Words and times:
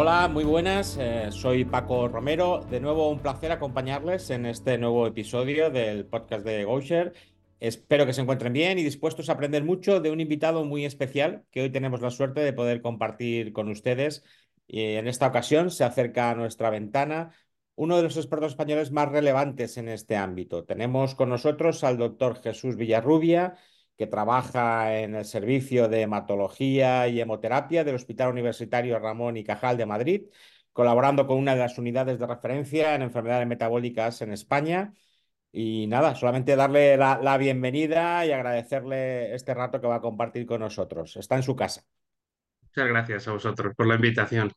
Hola, 0.00 0.28
muy 0.28 0.44
buenas. 0.44 0.96
eh, 0.96 1.26
soy 1.32 1.64
Paco 1.64 2.06
Romero. 2.06 2.64
De 2.70 2.78
nuevo, 2.78 3.10
un 3.10 3.18
placer 3.18 3.50
acompañarles 3.50 4.30
en 4.30 4.46
este 4.46 4.78
nuevo 4.78 5.08
episodio 5.08 5.70
del 5.70 6.06
podcast 6.06 6.44
de 6.44 6.62
GoShare. 6.62 7.14
Espero 7.58 8.06
que 8.06 8.12
se 8.12 8.20
encuentren 8.20 8.52
bien 8.52 8.78
y 8.78 8.84
dispuestos 8.84 9.28
a 9.28 9.32
aprender 9.32 9.64
mucho 9.64 9.98
de 9.98 10.12
un 10.12 10.20
invitado 10.20 10.64
muy 10.64 10.84
especial 10.84 11.42
que 11.50 11.62
hoy 11.62 11.70
tenemos 11.70 12.00
la 12.00 12.12
suerte 12.12 12.42
de 12.42 12.52
poder 12.52 12.80
compartir 12.80 13.52
con 13.52 13.68
ustedes. 13.68 14.22
Y 14.68 14.82
en 14.82 15.08
esta 15.08 15.26
ocasión 15.26 15.68
se 15.72 15.82
acerca 15.82 16.30
a 16.30 16.36
nuestra 16.36 16.70
ventana 16.70 17.32
uno 17.74 17.96
de 17.96 18.04
los 18.04 18.16
expertos 18.16 18.52
españoles 18.52 18.92
más 18.92 19.08
relevantes 19.08 19.78
en 19.78 19.88
este 19.88 20.14
ámbito. 20.14 20.64
Tenemos 20.64 21.16
con 21.16 21.28
nosotros 21.28 21.82
al 21.82 21.98
doctor 21.98 22.40
Jesús 22.40 22.76
Villarrubia 22.76 23.56
que 23.98 24.06
trabaja 24.06 24.98
en 25.00 25.16
el 25.16 25.24
servicio 25.24 25.88
de 25.88 26.02
hematología 26.02 27.08
y 27.08 27.20
hemoterapia 27.20 27.84
del 27.84 27.96
Hospital 27.96 28.30
Universitario 28.30 28.98
Ramón 28.98 29.36
y 29.36 29.44
Cajal 29.44 29.76
de 29.76 29.86
Madrid, 29.86 30.22
colaborando 30.72 31.26
con 31.26 31.36
una 31.36 31.54
de 31.54 31.60
las 31.60 31.76
unidades 31.78 32.18
de 32.18 32.26
referencia 32.26 32.94
en 32.94 33.02
enfermedades 33.02 33.48
metabólicas 33.48 34.22
en 34.22 34.32
España. 34.32 34.94
Y 35.50 35.86
nada, 35.88 36.14
solamente 36.14 36.54
darle 36.56 36.96
la, 36.96 37.18
la 37.20 37.36
bienvenida 37.38 38.24
y 38.24 38.32
agradecerle 38.32 39.34
este 39.34 39.54
rato 39.54 39.80
que 39.80 39.86
va 39.86 39.96
a 39.96 40.00
compartir 40.00 40.46
con 40.46 40.60
nosotros. 40.60 41.16
Está 41.16 41.36
en 41.36 41.42
su 41.42 41.56
casa. 41.56 41.82
Muchas 42.62 42.88
gracias 42.88 43.28
a 43.28 43.32
vosotros 43.32 43.74
por 43.74 43.86
la 43.86 43.96
invitación. 43.96 44.52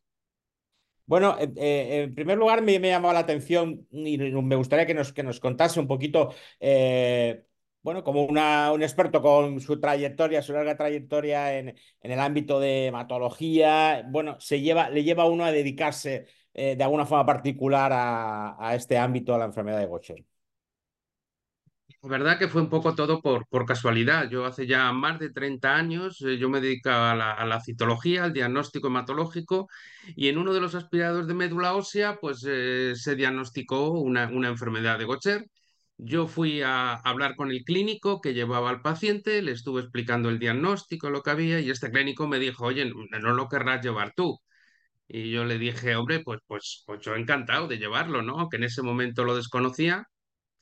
Bueno, 1.05 1.35
eh, 1.39 1.51
eh, 1.57 2.03
en 2.03 2.13
primer 2.13 2.37
lugar 2.37 2.61
me, 2.61 2.79
me 2.79 2.89
llamaba 2.89 3.15
la 3.15 3.19
atención 3.21 3.87
y 3.91 4.17
me 4.17 4.55
gustaría 4.55 4.85
que 4.85 4.93
nos, 4.93 5.11
que 5.11 5.23
nos 5.23 5.39
contase 5.39 5.79
un 5.79 5.87
poquito, 5.87 6.33
eh, 6.59 7.45
bueno, 7.83 8.03
como 8.03 8.23
una, 8.25 8.71
un 8.71 8.83
experto 8.83 9.21
con 9.21 9.59
su 9.59 9.79
trayectoria, 9.79 10.41
su 10.41 10.53
larga 10.53 10.77
trayectoria 10.77 11.57
en, 11.57 11.75
el 12.01 12.19
ámbito 12.19 12.59
de 12.59 12.87
hematología, 12.87 14.03
bueno, 14.09 14.39
se 14.39 14.61
lleva, 14.61 14.89
le 14.89 15.03
lleva 15.03 15.23
a 15.23 15.27
uno 15.27 15.45
a 15.45 15.51
dedicarse 15.51 16.27
eh, 16.53 16.75
de 16.75 16.83
alguna 16.83 17.05
forma 17.05 17.25
particular 17.25 17.91
a, 17.93 18.75
este 18.75 18.97
ámbito, 18.97 19.33
a 19.33 19.39
la 19.39 19.45
enfermedad 19.45 19.79
de 19.79 19.87
Gaucher. 19.87 20.25
La 22.03 22.09
verdad 22.09 22.39
que 22.39 22.47
fue 22.47 22.61
un 22.61 22.69
poco 22.69 22.95
todo 22.95 23.21
por, 23.21 23.65
casualidad. 23.65 24.27
Yo 24.29 24.45
hace 24.45 24.65
ya 24.65 24.91
más 24.91 25.19
de 25.19 25.29
30 25.31 25.75
años, 25.75 26.21
eh, 26.21 26.37
yo 26.37 26.49
me 26.49 26.59
dedicaba 26.59 27.11
a 27.11 27.45
la, 27.45 27.61
citología, 27.61 28.23
al 28.23 28.33
diagnóstico 28.33 28.87
hematológico, 28.87 29.67
y 30.15 30.27
en 30.27 30.37
uno 30.39 30.53
de 30.53 30.61
los 30.61 30.73
aspirados 30.75 31.27
de 31.27 31.35
médula 31.35 31.75
ósea, 31.75 32.17
pues 32.19 32.43
eh, 32.47 32.93
se 32.95 33.15
diagnosticó 33.15 33.91
una, 33.91 34.27
una 34.29 34.49
enfermedad 34.49 34.97
de 34.97 35.05
Gaucher. 35.05 35.45
Yo 36.03 36.27
fui 36.27 36.61
a 36.63 36.95
hablar 36.95 37.35
con 37.35 37.51
el 37.51 37.63
clínico 37.63 38.21
que 38.21 38.33
llevaba 38.33 38.71
al 38.71 38.81
paciente, 38.81 39.41
le 39.43 39.51
estuve 39.51 39.81
explicando 39.81 40.29
el 40.29 40.39
diagnóstico, 40.39 41.11
lo 41.11 41.21
que 41.21 41.29
había, 41.29 41.59
y 41.59 41.69
este 41.69 41.91
clínico 41.91 42.27
me 42.27 42.39
dijo, 42.39 42.65
oye, 42.65 42.85
no 42.85 43.33
lo 43.33 43.47
querrás 43.47 43.83
llevar 43.83 44.13
tú. 44.15 44.39
Y 45.07 45.31
yo 45.31 45.45
le 45.45 45.59
dije, 45.59 45.95
hombre, 45.95 46.21
pues, 46.21 46.39
pues, 46.47 46.83
pues 46.87 47.01
yo 47.01 47.15
encantado 47.15 47.67
de 47.67 47.77
llevarlo, 47.77 48.21
¿no? 48.23 48.49
Que 48.49 48.57
en 48.57 48.65
ese 48.65 48.81
momento 48.83 49.25
lo 49.25 49.35
desconocía. 49.35 50.07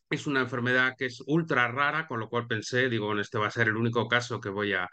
Es 0.09 0.27
una 0.27 0.41
enfermedad 0.41 0.95
que 0.97 1.07
es 1.07 1.23
ultra 1.27 1.67
rara, 1.69 2.07
con 2.07 2.19
lo 2.19 2.29
cual 2.29 2.47
pensé, 2.47 2.89
digo, 2.89 3.07
bueno, 3.07 3.21
este 3.21 3.37
va 3.39 3.47
a 3.47 3.51
ser 3.51 3.69
el 3.69 3.77
único 3.77 4.07
caso 4.07 4.41
que 4.41 4.49
voy 4.49 4.73
a, 4.73 4.89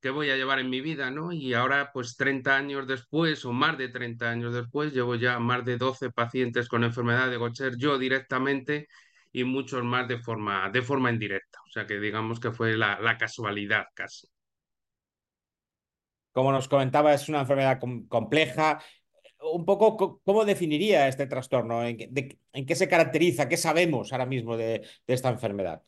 que 0.00 0.10
voy 0.10 0.30
a 0.30 0.36
llevar 0.36 0.58
en 0.60 0.70
mi 0.70 0.80
vida, 0.80 1.10
¿no? 1.10 1.32
Y 1.32 1.54
ahora, 1.54 1.90
pues 1.92 2.16
30 2.16 2.56
años 2.56 2.86
después, 2.86 3.44
o 3.44 3.52
más 3.52 3.78
de 3.78 3.88
30 3.88 4.30
años 4.30 4.54
después, 4.54 4.92
llevo 4.92 5.14
ya 5.16 5.38
más 5.38 5.64
de 5.64 5.78
12 5.78 6.10
pacientes 6.10 6.68
con 6.68 6.84
enfermedad 6.84 7.30
de 7.30 7.38
Gaucher, 7.38 7.76
yo 7.78 7.98
directamente, 7.98 8.88
y 9.40 9.44
muchos 9.44 9.84
más 9.84 10.08
de 10.08 10.18
forma, 10.18 10.70
de 10.70 10.82
forma 10.82 11.10
indirecta. 11.10 11.58
O 11.66 11.70
sea 11.70 11.86
que 11.86 11.98
digamos 12.00 12.40
que 12.40 12.52
fue 12.52 12.76
la, 12.76 13.00
la 13.00 13.18
casualidad 13.18 13.84
casi. 13.94 14.26
Como 16.32 16.52
nos 16.52 16.68
comentaba, 16.68 17.14
es 17.14 17.28
una 17.28 17.40
enfermedad 17.40 17.78
com- 17.80 18.06
compleja. 18.08 18.80
Un 19.40 19.64
poco, 19.64 19.96
co- 19.96 20.20
¿cómo 20.24 20.44
definiría 20.44 21.08
este 21.08 21.26
trastorno? 21.26 21.84
¿En 21.84 21.96
qué, 21.98 22.08
de- 22.10 22.38
en 22.52 22.66
qué 22.66 22.74
se 22.76 22.88
caracteriza? 22.88 23.48
¿Qué 23.48 23.56
sabemos 23.56 24.12
ahora 24.12 24.26
mismo 24.26 24.56
de, 24.56 24.80
de 25.06 25.14
esta 25.14 25.30
enfermedad? 25.30 25.82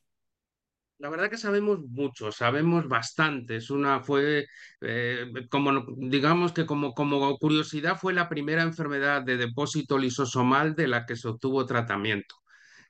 La 0.99 1.11
verdad 1.11 1.31
que 1.31 1.37
sabemos 1.39 1.79
mucho, 1.89 2.33
sabemos 2.33 2.89
bastante. 2.89 3.57
Es 3.57 3.71
una, 3.71 4.01
fue, 4.03 4.47
eh, 4.81 5.27
como 5.49 5.85
digamos 5.97 6.53
que 6.53 6.67
como, 6.67 6.93
como 6.93 7.37
curiosidad, 7.39 7.97
fue 7.97 8.13
la 8.13 8.29
primera 8.29 8.63
enfermedad 8.63 9.23
de 9.23 9.37
depósito 9.37 9.97
lisosomal 9.97 10.75
de 10.75 10.89
la 10.89 11.07
que 11.07 11.15
se 11.17 11.29
obtuvo 11.29 11.65
tratamiento. 11.67 12.35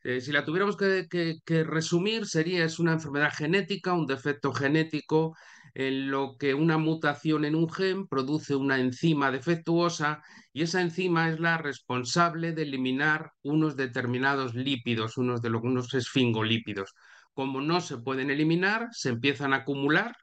Eh, 0.05 0.21
si 0.21 0.31
la 0.31 0.45
tuviéramos 0.45 0.77
que, 0.77 1.65
resumir, 1.65 2.27
sería 2.27 2.65
es 2.65 2.79
una 2.79 2.93
enfermedad 2.93 3.33
genética, 3.35 3.93
un 3.93 4.07
defecto 4.07 4.53
genético 4.53 5.37
en 5.75 6.11
lo 6.11 6.37
que 6.39 6.55
una 6.55 6.79
mutación 6.79 7.45
en 7.45 7.55
un 7.55 7.71
gen 7.71 8.07
produce 8.07 8.55
una 8.55 8.79
enzima 8.79 9.31
defectuosa 9.31 10.23
y 10.53 10.63
esa 10.63 10.81
enzima 10.83 11.31
es 11.31 11.41
la 11.41 11.59
responsable 11.59 12.53
de 12.53 12.63
eliminar 12.63 13.33
unos 13.43 13.77
determinados 13.77 14.55
lípidos, 14.55 15.19
unos 15.19 15.43
de 15.43 15.51
los 15.51 15.63
unos 15.63 15.93
esfingolípidos. 15.95 16.95
Como 17.33 17.61
no 17.61 17.81
se 17.81 17.99
pueden 17.99 18.31
eliminar, 18.31 18.89
se 18.93 19.11
empiezan 19.11 19.53
a 19.53 19.59
acumular 19.59 20.17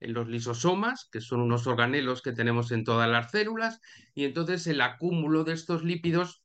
en 0.00 0.12
los 0.12 0.28
lisosomas, 0.28 1.08
que 1.10 1.20
son 1.20 1.40
unos 1.40 1.66
organelos 1.66 2.22
que 2.22 2.32
tenemos 2.32 2.70
en 2.70 2.84
todas 2.84 3.08
las 3.08 3.30
células, 3.30 3.80
y 4.14 4.24
entonces 4.24 4.66
el 4.66 4.80
acúmulo 4.80 5.44
de 5.44 5.52
estos 5.52 5.84
lípidos 5.84 6.42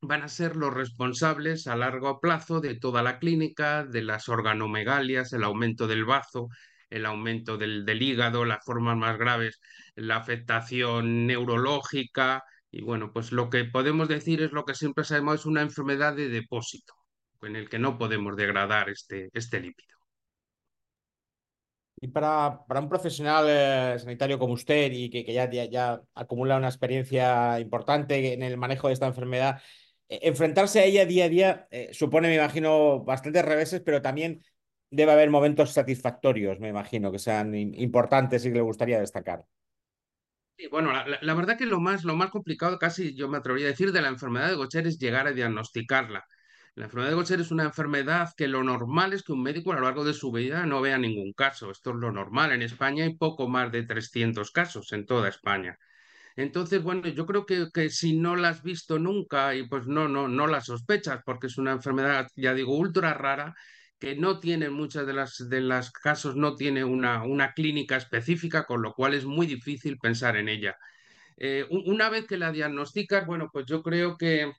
van 0.00 0.22
a 0.22 0.28
ser 0.28 0.56
los 0.56 0.72
responsables 0.72 1.66
a 1.66 1.76
largo 1.76 2.20
plazo 2.20 2.60
de 2.60 2.76
toda 2.76 3.02
la 3.02 3.18
clínica, 3.18 3.84
de 3.84 4.02
las 4.02 4.28
organomegalias, 4.28 5.32
el 5.32 5.44
aumento 5.44 5.86
del 5.86 6.04
bazo, 6.04 6.48
el 6.90 7.06
aumento 7.06 7.58
del, 7.58 7.84
del 7.84 8.02
hígado, 8.02 8.44
las 8.44 8.64
formas 8.64 8.96
más 8.96 9.18
graves, 9.18 9.60
la 9.94 10.16
afectación 10.16 11.26
neurológica. 11.26 12.44
Y 12.70 12.82
bueno, 12.82 13.12
pues 13.12 13.32
lo 13.32 13.50
que 13.50 13.64
podemos 13.64 14.08
decir 14.08 14.42
es 14.42 14.52
lo 14.52 14.64
que 14.64 14.74
siempre 14.74 15.04
sabemos, 15.04 15.40
es 15.40 15.46
una 15.46 15.62
enfermedad 15.62 16.14
de 16.14 16.28
depósito, 16.28 16.94
en 17.42 17.56
el 17.56 17.68
que 17.68 17.78
no 17.78 17.98
podemos 17.98 18.36
degradar 18.36 18.88
este, 18.90 19.30
este 19.32 19.60
lípido. 19.60 19.98
Y 22.00 22.08
para, 22.08 22.64
para 22.68 22.80
un 22.80 22.88
profesional 22.88 23.46
eh, 23.48 23.98
sanitario 23.98 24.38
como 24.38 24.52
usted 24.52 24.92
y 24.92 25.10
que, 25.10 25.24
que 25.24 25.32
ya, 25.32 25.50
ya, 25.50 26.00
acumula 26.14 26.56
una 26.56 26.68
experiencia 26.68 27.58
importante 27.58 28.34
en 28.34 28.42
el 28.44 28.56
manejo 28.56 28.86
de 28.86 28.94
esta 28.94 29.08
enfermedad, 29.08 29.60
enfrentarse 30.08 30.80
a 30.80 30.84
ella 30.84 31.06
día 31.06 31.24
a 31.26 31.28
día 31.28 31.68
eh, 31.70 31.90
supone, 31.92 32.28
me 32.28 32.36
imagino, 32.36 33.04
bastantes 33.04 33.44
reveses, 33.44 33.80
pero 33.82 34.02
también 34.02 34.42
debe 34.90 35.12
haber 35.12 35.30
momentos 35.30 35.72
satisfactorios, 35.72 36.60
me 36.60 36.68
imagino, 36.68 37.12
que 37.12 37.18
sean 37.18 37.52
im- 37.52 37.74
importantes 37.78 38.44
y 38.44 38.48
que 38.50 38.54
le 38.56 38.62
gustaría 38.62 39.00
destacar. 39.00 39.44
Y 40.56 40.66
bueno, 40.68 40.92
la, 40.92 41.34
verdad 41.34 41.56
que 41.56 41.66
lo 41.66 41.78
más, 41.80 42.02
lo 42.04 42.16
más 42.16 42.30
complicado, 42.30 42.78
casi 42.78 43.14
yo 43.14 43.28
me 43.28 43.38
atrevería 43.38 43.68
a 43.68 43.70
decir, 43.70 43.92
de 43.92 44.02
la 44.02 44.08
enfermedad 44.08 44.48
de 44.48 44.56
Gaucher 44.56 44.86
es 44.88 44.98
llegar 44.98 45.26
a 45.28 45.32
diagnosticarla. 45.32 46.24
La 46.74 46.84
enfermedad 46.86 47.10
de 47.10 47.16
Gaucher 47.16 47.40
es 47.40 47.50
una 47.52 47.62
enfermedad 47.64 48.30
que 48.36 48.48
lo 48.48 48.64
normal 48.64 49.12
es 49.12 49.22
que 49.22 49.32
un 49.32 49.42
médico 49.42 49.72
a 49.72 49.76
lo 49.76 49.82
largo 49.82 50.04
de 50.04 50.14
su 50.14 50.32
vida 50.32 50.66
no 50.66 50.80
vea 50.80 50.98
ningún 50.98 51.32
caso. 51.32 51.70
Esto 51.70 51.90
es 51.90 51.96
lo 51.96 52.10
normal. 52.12 52.52
En 52.52 52.62
España 52.62 53.04
hay 53.04 53.14
poco 53.16 53.48
más 53.48 53.70
de 53.70 53.84
300 53.84 54.50
casos 54.50 54.92
en 54.92 55.06
toda 55.06 55.28
España. 55.28 55.78
Entonces, 56.38 56.82
bueno, 56.84 57.08
yo 57.08 57.26
creo 57.26 57.44
que, 57.46 57.66
que 57.74 57.90
si 57.90 58.16
no 58.16 58.36
la 58.36 58.50
has 58.50 58.62
visto 58.62 58.98
nunca 59.00 59.56
y 59.56 59.66
pues 59.68 59.88
no, 59.88 60.06
no, 60.08 60.28
no 60.28 60.46
la 60.46 60.60
sospechas 60.60 61.20
porque 61.24 61.48
es 61.48 61.58
una 61.58 61.72
enfermedad, 61.72 62.28
ya 62.36 62.54
digo, 62.54 62.76
ultra 62.78 63.12
rara 63.12 63.54
que 63.98 64.14
no 64.14 64.38
tiene 64.38 64.70
muchas 64.70 65.04
de 65.06 65.14
las 65.14 65.48
de 65.48 65.60
los 65.60 65.90
casos 65.90 66.36
no 66.36 66.54
tiene 66.54 66.84
una, 66.84 67.24
una 67.24 67.52
clínica 67.54 67.96
específica, 67.96 68.64
con 68.66 68.82
lo 68.82 68.92
cual 68.94 69.14
es 69.14 69.24
muy 69.24 69.48
difícil 69.48 69.98
pensar 69.98 70.36
en 70.36 70.48
ella. 70.48 70.76
Eh, 71.36 71.66
una 71.70 72.08
vez 72.10 72.26
que 72.26 72.38
la 72.38 72.52
diagnosticas, 72.52 73.26
bueno, 73.26 73.50
pues 73.52 73.66
yo 73.66 73.82
creo 73.82 74.16
que 74.16 74.52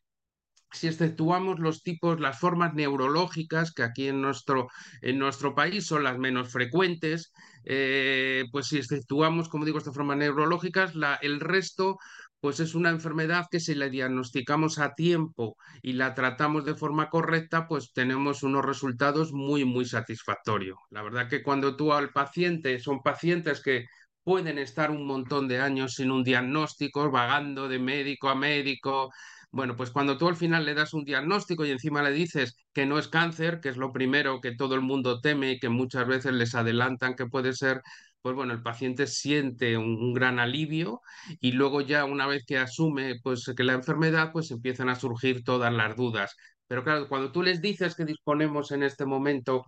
si 0.72 0.88
exceptuamos 0.88 1.60
los 1.60 1.84
tipos, 1.84 2.20
las 2.20 2.40
formas 2.40 2.74
neurológicas, 2.74 3.74
que 3.74 3.84
aquí 3.84 4.08
en 4.08 4.22
nuestro, 4.22 4.68
en 5.02 5.18
nuestro 5.20 5.56
país 5.56 5.86
son 5.86 6.04
las 6.04 6.18
menos 6.18 6.52
frecuentes, 6.52 7.32
eh, 7.66 8.46
pues 8.52 8.68
si 8.68 8.78
exceptuamos, 8.78 9.50
como 9.50 9.66
digo, 9.66 9.78
estas 9.78 9.96
formas 9.96 10.18
neurológicas, 10.18 10.94
el 11.22 11.40
resto, 11.40 11.98
pues 12.40 12.60
es 12.60 12.74
una 12.76 12.90
enfermedad 12.90 13.48
que 13.52 13.60
si 13.60 13.76
la 13.76 13.90
diagnosticamos 13.90 14.80
a 14.80 14.94
tiempo 14.94 15.58
y 15.82 15.94
la 15.94 16.14
tratamos 16.14 16.66
de 16.66 16.76
forma 16.76 17.10
correcta, 17.10 17.68
pues 17.68 17.92
tenemos 17.92 18.44
unos 18.44 18.64
resultados 18.64 19.34
muy, 19.34 19.66
muy 19.66 19.86
satisfactorios. 19.86 20.78
La 20.90 21.02
verdad 21.02 21.28
que 21.28 21.44
cuando 21.44 21.76
tú 21.76 21.92
al 21.92 22.12
paciente, 22.12 22.80
son 22.80 23.02
pacientes 23.02 23.62
que 23.62 23.86
pueden 24.24 24.58
estar 24.60 24.92
un 24.92 25.06
montón 25.06 25.48
de 25.48 25.60
años 25.60 25.96
sin 25.96 26.12
un 26.12 26.24
diagnóstico, 26.24 27.10
vagando 27.12 27.68
de 27.68 27.80
médico 27.80 28.30
a 28.30 28.36
médico, 28.36 29.10
bueno, 29.52 29.76
pues 29.76 29.90
cuando 29.90 30.18
tú 30.18 30.28
al 30.28 30.36
final 30.36 30.66
le 30.66 30.76
das 30.76 30.94
un 30.94 31.06
diagnóstico 31.06 31.66
y 31.66 31.72
encima 31.72 32.04
le 32.04 32.12
dices 32.12 32.56
que 32.74 32.86
no 32.86 33.00
es 33.00 33.08
cáncer, 33.08 33.60
que 33.60 33.70
es 33.70 33.78
lo 33.78 33.92
primero 33.92 34.42
que 34.42 34.56
todo 34.56 34.76
el 34.76 34.82
mundo 34.82 35.22
teme 35.22 35.54
y 35.54 35.60
que 35.60 35.70
muchas 35.70 36.08
veces 36.08 36.34
les 36.34 36.54
adelantan 36.54 37.16
que 37.16 37.26
puede 37.26 37.54
ser, 37.54 37.82
pues 38.22 38.36
bueno, 38.36 38.54
el 38.54 38.62
paciente 38.62 39.08
siente 39.08 39.76
un, 39.78 40.14
gran 40.14 40.40
alivio 40.40 41.02
y 41.40 41.54
luego 41.54 41.82
ya 41.82 42.06
una 42.06 42.28
vez 42.28 42.44
que 42.46 42.58
asume 42.60 43.16
pues 43.24 43.52
que 43.56 43.64
la 43.64 43.74
enfermedad, 43.74 44.32
pues 44.32 44.52
empiezan 44.52 44.90
a 44.90 44.96
surgir 44.96 45.44
todas 45.44 45.74
las 45.74 45.96
dudas. 45.96 46.36
Pero 46.68 46.84
claro, 46.84 47.08
cuando 47.10 47.32
tú 47.32 47.42
les 47.42 47.62
dices 47.62 47.96
que 47.96 48.06
disponemos 48.06 48.72
en 48.72 48.84
este 48.84 49.06
momento 49.06 49.66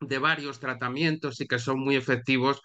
de 0.00 0.18
varios 0.18 0.60
tratamientos 0.60 1.40
y 1.40 1.46
que 1.48 1.58
son 1.58 1.80
muy 1.80 1.96
efectivos, 1.96 2.60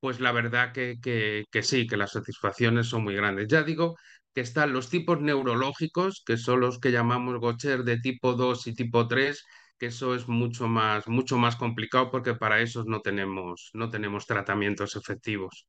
pues 0.00 0.20
la 0.20 0.32
verdad 0.32 0.72
que, 0.72 0.98
que 1.00 1.62
sí, 1.62 1.86
que 1.86 1.96
las 1.96 2.12
satisfacciones 2.12 2.88
son 2.88 3.04
muy 3.04 3.14
grandes. 3.16 3.48
Ya 3.48 3.62
digo 3.62 3.96
que 4.34 4.40
están 4.42 4.72
los 4.72 4.90
tipos 4.90 5.20
neurológicos, 5.20 6.22
que 6.26 6.36
son 6.36 6.60
los 6.60 6.78
que 6.80 6.92
llamamos 6.92 7.40
Gaucher 7.40 7.84
de 7.84 7.98
tipo 8.00 8.34
2 8.34 8.66
y 8.66 8.74
tipo 8.74 9.06
3, 9.08 9.44
que 9.78 9.86
eso 9.86 10.14
es 10.14 10.28
mucho 10.28 10.68
más, 10.68 11.08
mucho 11.08 11.38
más 11.38 11.56
complicado 11.56 12.10
porque 12.10 12.34
para 12.34 12.60
esos 12.60 12.86
no 12.86 13.00
tenemos, 13.00 13.70
no 13.74 13.90
tenemos 13.90 14.26
tratamientos 14.26 14.96
efectivos. 14.96 15.66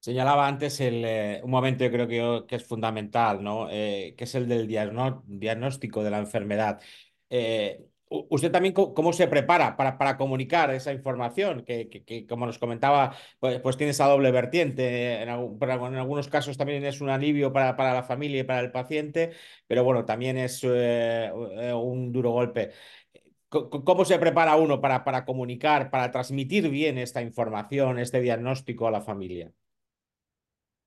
Señalaba 0.00 0.46
antes 0.46 0.80
el, 0.80 1.02
eh, 1.06 1.40
un 1.42 1.50
momento 1.50 1.82
yo 1.84 1.90
creo 1.90 2.06
que, 2.06 2.46
que 2.46 2.56
es 2.56 2.66
fundamental, 2.66 3.42
¿no? 3.42 3.68
Eh, 3.70 4.14
que 4.18 4.24
es 4.24 4.34
el 4.34 4.46
del 4.48 4.66
diagnóstico 4.68 6.04
de 6.04 6.10
la 6.10 6.18
enfermedad. 6.18 6.80
Eh, 7.30 7.88
¿Usted 8.30 8.50
también 8.50 8.74
cómo 8.74 9.12
se 9.12 9.26
prepara 9.28 9.76
para, 9.76 9.98
para 9.98 10.16
comunicar 10.16 10.72
esa 10.74 10.92
información? 10.92 11.64
Que, 11.64 11.88
que, 11.88 12.26
como 12.26 12.46
nos 12.46 12.58
comentaba, 12.58 13.16
pues, 13.40 13.60
pues, 13.60 13.76
tiene 13.76 13.90
esa 13.90 14.06
doble 14.06 14.30
vertiente. 14.30 15.22
En, 15.22 15.28
en, 15.28 15.94
algunos 15.96 16.28
casos 16.28 16.56
también 16.56 16.84
es 16.84 17.00
un 17.00 17.10
alivio 17.10 17.52
para, 17.52 17.76
para, 17.76 17.94
la 17.94 18.02
familia 18.02 18.40
y 18.40 18.44
para 18.44 18.60
el 18.60 18.70
paciente, 18.72 19.32
pero 19.66 19.84
bueno, 19.84 20.04
también 20.04 20.38
es 20.38 20.62
un 20.64 22.12
duro 22.12 22.30
golpe. 22.32 22.70
¿Cómo 23.48 24.04
se 24.04 24.18
prepara 24.18 24.56
uno 24.56 24.80
para, 24.80 25.04
para 25.04 25.24
comunicar, 25.24 25.90
para 25.90 26.10
transmitir 26.10 26.68
bien 26.70 26.98
esta 26.98 27.22
información, 27.22 27.98
este 27.98 28.20
diagnóstico 28.20 28.88
a 28.88 28.90
la 28.90 29.00
familia? 29.00 29.52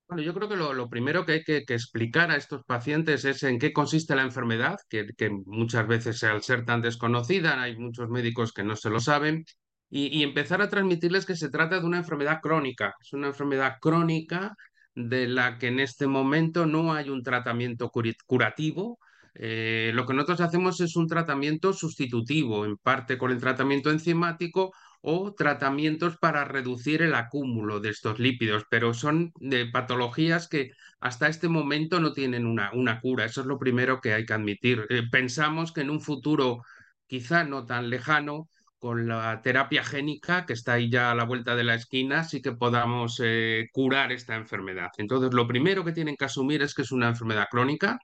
Bueno, 0.08 0.22
yo 0.22 0.32
creo 0.32 0.48
que 0.48 0.56
lo, 0.56 0.88
primero 0.88 1.26
que 1.26 1.32
hay 1.32 1.44
que, 1.44 1.64
explicar 1.68 2.30
a 2.30 2.36
estos 2.36 2.64
pacientes 2.64 3.26
es 3.26 3.42
en 3.42 3.58
qué 3.58 3.74
consiste 3.74 4.16
la 4.16 4.22
enfermedad, 4.22 4.78
que, 4.88 5.04
muchas 5.44 5.86
veces 5.86 6.22
al 6.24 6.42
ser 6.42 6.64
tan 6.64 6.80
desconocida 6.80 7.60
hay 7.60 7.76
muchos 7.76 8.08
médicos 8.08 8.52
que 8.54 8.64
no 8.64 8.74
se 8.74 8.88
lo 8.88 9.00
saben, 9.00 9.44
y, 9.90 10.22
empezar 10.22 10.62
a 10.62 10.70
transmitirles 10.70 11.26
que 11.26 11.36
se 11.36 11.50
trata 11.50 11.80
de 11.80 11.86
una 11.86 11.98
enfermedad 11.98 12.40
crónica. 12.42 12.94
Es 13.00 13.12
una 13.12 13.28
enfermedad 13.28 13.76
crónica 13.80 14.54
de 14.94 15.28
la 15.28 15.58
que 15.58 15.68
en 15.68 15.80
este 15.80 16.06
momento 16.06 16.64
no 16.66 16.94
hay 16.94 17.10
un 17.10 17.22
tratamiento 17.22 17.90
curativo. 18.26 18.98
Eh, 19.34 19.92
lo 19.94 20.06
que 20.06 20.14
nosotros 20.14 20.40
hacemos 20.40 20.80
es 20.80 20.96
un 20.96 21.06
tratamiento 21.06 21.72
sustitutivo, 21.74 22.64
en 22.64 22.76
parte 22.78 23.18
con 23.18 23.30
el 23.30 23.40
tratamiento 23.40 23.90
enzimático 23.90 24.72
o 25.00 25.34
tratamientos 25.34 26.16
para 26.18 26.44
reducir 26.44 27.02
el 27.02 27.14
acúmulo 27.14 27.80
de 27.80 27.90
estos 27.90 28.18
lípidos, 28.18 28.64
pero 28.70 28.94
son 28.94 29.32
de 29.40 29.66
patologías 29.66 30.48
que 30.48 30.72
hasta 31.00 31.28
este 31.28 31.48
momento 31.48 32.00
no 32.00 32.12
tienen 32.12 32.46
una, 32.46 32.72
una 32.72 33.00
cura. 33.00 33.24
Eso 33.24 33.42
es 33.42 33.46
lo 33.46 33.58
primero 33.58 34.00
que 34.00 34.12
hay 34.14 34.26
que 34.26 34.34
admitir. 34.34 34.86
Eh, 34.90 35.02
pensamos 35.10 35.72
que 35.72 35.82
en 35.82 35.90
un 35.90 36.00
futuro 36.00 36.62
quizá 37.06 37.44
no 37.44 37.64
tan 37.64 37.90
lejano, 37.90 38.48
con 38.78 39.08
la 39.08 39.42
terapia 39.42 39.84
génica, 39.84 40.46
que 40.46 40.52
está 40.52 40.74
ahí 40.74 40.90
ya 40.90 41.10
a 41.10 41.14
la 41.14 41.24
vuelta 41.24 41.56
de 41.56 41.64
la 41.64 41.74
esquina, 41.74 42.24
sí 42.24 42.40
que 42.40 42.52
podamos 42.52 43.20
eh, 43.24 43.68
curar 43.72 44.12
esta 44.12 44.36
enfermedad. 44.36 44.90
Entonces, 44.98 45.34
lo 45.34 45.48
primero 45.48 45.84
que 45.84 45.92
tienen 45.92 46.16
que 46.16 46.26
asumir 46.26 46.62
es 46.62 46.74
que 46.74 46.82
es 46.82 46.92
una 46.92 47.08
enfermedad 47.08 47.46
crónica, 47.50 47.98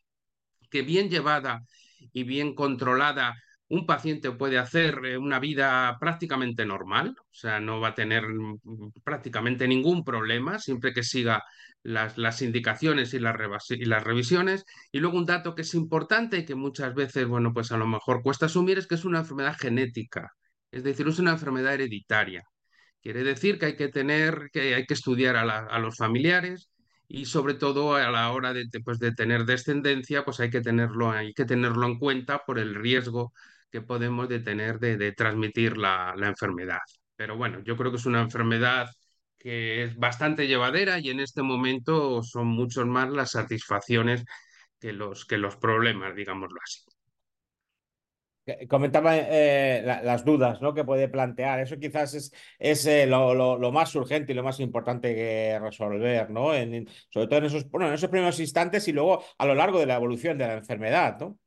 que 0.71 0.83
bien 0.83 1.11
llevada 1.11 1.63
y 2.13 2.25
bien 2.25 2.55
controlada 2.55 3.35
un 3.69 3.87
paciente 3.87 4.31
puede 4.33 4.59
hacer 4.59 4.99
eh, 5.05 5.19
una 5.19 5.39
vida 5.39 5.97
prácticamente 5.99 6.67
normal, 6.67 7.17
o 7.19 7.35
sea, 7.35 7.61
no 7.61 7.81
va 7.81 7.89
a 7.89 7.95
tener 7.95 8.25
mm, 8.29 8.93
prácticamente 9.03 9.67
ningún 9.69 10.05
problema 10.05 10.59
siempre 10.59 10.93
que 10.93 11.03
siga 11.03 11.43
las, 11.83 12.43
indicaciones 12.43 13.15
y 13.15 13.21
las, 13.21 13.35
revisiones. 14.05 14.65
Y 14.93 15.01
luego 15.01 15.19
un 15.19 15.27
dato 15.27 15.55
que 15.55 15.63
es 15.63 15.75
importante 15.75 16.39
y 16.39 16.45
que 16.45 16.55
muchas 16.55 16.95
veces, 16.95 17.27
bueno, 17.27 17.53
pues 17.53 17.73
a 17.73 17.77
lo 17.77 17.87
mejor 17.87 18.23
cuesta 18.23 18.47
asumir 18.47 18.79
es 18.79 18.87
que 18.87 18.95
es 18.97 19.05
una 19.05 19.21
enfermedad 19.21 19.57
genética, 19.59 20.31
es 20.71 20.83
decir, 20.85 21.07
es 21.09 21.19
una 21.19 21.33
enfermedad 21.33 21.75
hereditaria. 21.75 22.43
Quiere 23.03 23.23
decir 23.23 23.59
que 23.59 23.67
hay 23.67 23.77
que 23.77 23.89
tener, 23.89 24.49
que 24.53 24.75
hay 24.75 24.87
que 24.87 24.95
estudiar 24.95 25.37
a 25.37 25.79
los 25.79 25.97
familiares, 25.97 26.71
y 27.09 27.27
sobre 27.27 27.55
todo 27.55 27.95
a 27.95 28.11
la 28.11 28.31
hora 28.33 28.53
de, 28.53 28.67
pues, 28.85 28.99
de 28.99 29.13
tener 29.13 29.45
descendencia, 29.45 30.25
pues 30.25 30.41
hay 30.41 30.51
que 30.51 30.61
tenerlo, 30.61 31.11
hay 31.11 31.35
que 31.35 31.45
tenerlo 31.45 31.87
en 31.87 31.99
cuenta 31.99 32.45
por 32.45 32.59
el 32.59 32.75
riesgo 32.75 33.33
que 33.71 33.83
podemos 33.83 34.29
de 34.29 34.41
tener 34.41 34.79
de, 34.79 35.13
transmitir 35.13 35.77
la, 35.77 36.15
enfermedad. 36.19 36.79
Pero 37.17 37.37
bueno, 37.37 37.61
yo 37.65 37.77
creo 37.77 37.91
que 37.91 37.99
es 37.99 38.07
una 38.07 38.23
enfermedad 38.23 38.89
que 39.39 39.85
es 39.85 39.97
bastante 39.97 40.47
llevadera 40.47 40.99
y 41.01 41.11
en 41.11 41.21
este 41.21 41.43
momento 41.43 42.23
son 42.23 42.49
muchos 42.49 42.87
más 42.87 43.11
las 43.11 43.33
satisfacciones 43.33 44.25
que 44.81 44.93
los, 44.93 45.25
que 45.27 45.39
los 45.39 45.57
problemas, 45.57 46.15
digámoslo 46.15 46.59
así. 46.63 46.94
Comentaba 48.69 49.17
eh, 49.17 49.83
las 49.85 50.23
dudas 50.25 50.61
¿no? 50.61 50.75
que 50.75 50.85
puede 50.85 51.09
plantear. 51.09 51.61
Eso 51.61 51.79
quizás 51.79 52.13
es, 52.13 52.33
es 52.59 52.85
eh, 52.85 53.07
lo, 53.07 53.73
más 53.73 53.95
urgente 53.95 54.33
y 54.33 54.37
lo 54.37 54.43
más 54.43 54.61
importante 54.61 55.15
que 55.15 55.59
resolver, 55.59 56.29
¿no? 56.31 56.49
Sobre 57.09 57.27
todo 57.27 57.39
en 57.39 57.45
esos, 57.47 57.71
bueno, 57.71 57.89
en 57.89 57.95
esos 57.95 58.11
primeros 58.11 58.39
instantes 58.41 58.87
y 58.89 58.93
luego 58.93 59.25
a 59.39 59.47
lo 59.47 59.55
largo 59.55 59.79
de 59.79 59.87
la 59.87 59.97
evolución 59.97 60.37
de 60.37 60.47
la 60.47 60.55
enfermedad. 60.55 61.19
¿no? 61.19 61.39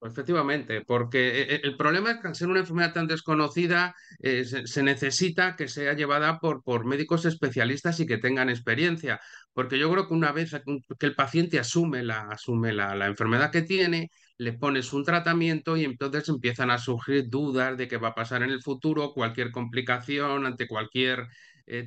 Efectivamente, 0.00 0.82
porque 0.82 1.42
eh, 1.42 1.60
el 1.62 1.76
problema 1.76 2.12
es 2.12 2.20
que 2.20 2.28
al 2.28 2.34
ser 2.34 2.48
una 2.48 2.60
enfermedad 2.60 2.94
tan 2.94 3.06
desconocida, 3.06 3.94
se, 4.18 4.82
necesita 4.82 5.56
que 5.56 5.68
sea 5.68 5.92
llevada 5.92 6.40
por, 6.40 6.62
por 6.62 6.86
médicos 6.86 7.26
especialistas 7.26 8.00
y 8.00 8.06
que 8.06 8.16
tengan 8.16 8.48
experiencia. 8.48 9.20
Porque 9.52 9.78
yo 9.78 9.90
creo 9.92 10.08
que 10.08 10.14
una 10.14 10.32
vez 10.32 10.52
que 10.98 11.06
el 11.06 11.14
paciente 11.14 11.58
asume 11.58 12.02
la, 12.02 12.22
asume 12.30 12.72
la, 12.72 12.94
la 12.94 13.06
enfermedad 13.06 13.50
que 13.50 13.62
tiene, 13.62 14.10
le 14.38 14.52
pones 14.52 14.92
un 14.92 15.04
tratamiento 15.04 15.76
y 15.76 15.84
entonces 15.84 16.28
empiezan 16.28 16.70
a 16.70 16.78
surgir 16.78 17.28
dudas 17.28 17.76
de 17.76 17.88
qué 17.88 17.96
va 17.98 18.08
a 18.08 18.14
pasar 18.14 18.42
en 18.42 18.50
el 18.50 18.62
futuro, 18.62 19.12
cualquier 19.12 19.50
complicación 19.52 20.46
ante 20.46 20.66
cualquier 20.66 21.28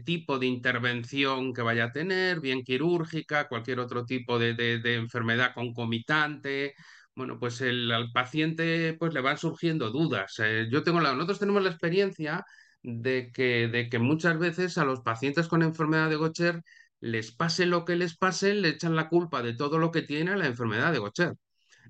tipo 0.05 0.39
de 0.39 0.47
intervención 0.47 1.53
que 1.53 1.61
vaya 1.61 1.85
a 1.85 1.91
tener, 1.91 2.39
bien 2.41 2.63
quirúrgica, 2.63 3.47
cualquier 3.47 3.79
otro 3.79 4.05
tipo 4.05 4.39
de, 4.39 4.81
enfermedad 4.95 5.53
concomitante 5.53 6.73
bueno, 7.17 7.39
pues 7.39 7.61
al 7.63 8.11
paciente 8.13 8.95
pues 8.99 9.13
le 9.13 9.21
van 9.21 9.37
surgiendo 9.39 9.89
dudas. 9.91 10.35
Eh, 10.39 10.67
yo 10.71 10.83
tengo 10.83 11.01
la, 11.01 11.13
nosotros 11.13 11.39
tenemos 11.39 11.63
la 11.63 11.69
experiencia 11.71 12.45
de 12.83 13.31
que, 13.33 13.67
de 13.67 13.89
que 13.89 13.99
muchas 13.99 14.37
veces 14.39 14.77
a 14.77 14.85
los 14.85 15.01
pacientes 15.01 15.47
con 15.47 15.63
enfermedad 15.63 16.09
de 16.09 16.17
Gaucher 16.17 16.61
les 16.99 17.31
pase 17.31 17.65
lo 17.65 17.85
que 17.85 17.95
les 17.95 18.15
pase, 18.17 18.53
le 18.53 18.69
echan 18.69 18.95
la 18.95 19.09
culpa 19.09 19.41
de 19.41 19.55
todo 19.55 19.79
lo 19.79 19.91
que 19.91 20.03
tiene 20.03 20.31
a 20.31 20.37
la 20.37 20.47
enfermedad 20.47 20.93
de 20.93 20.99
Gaucher. 20.99 21.33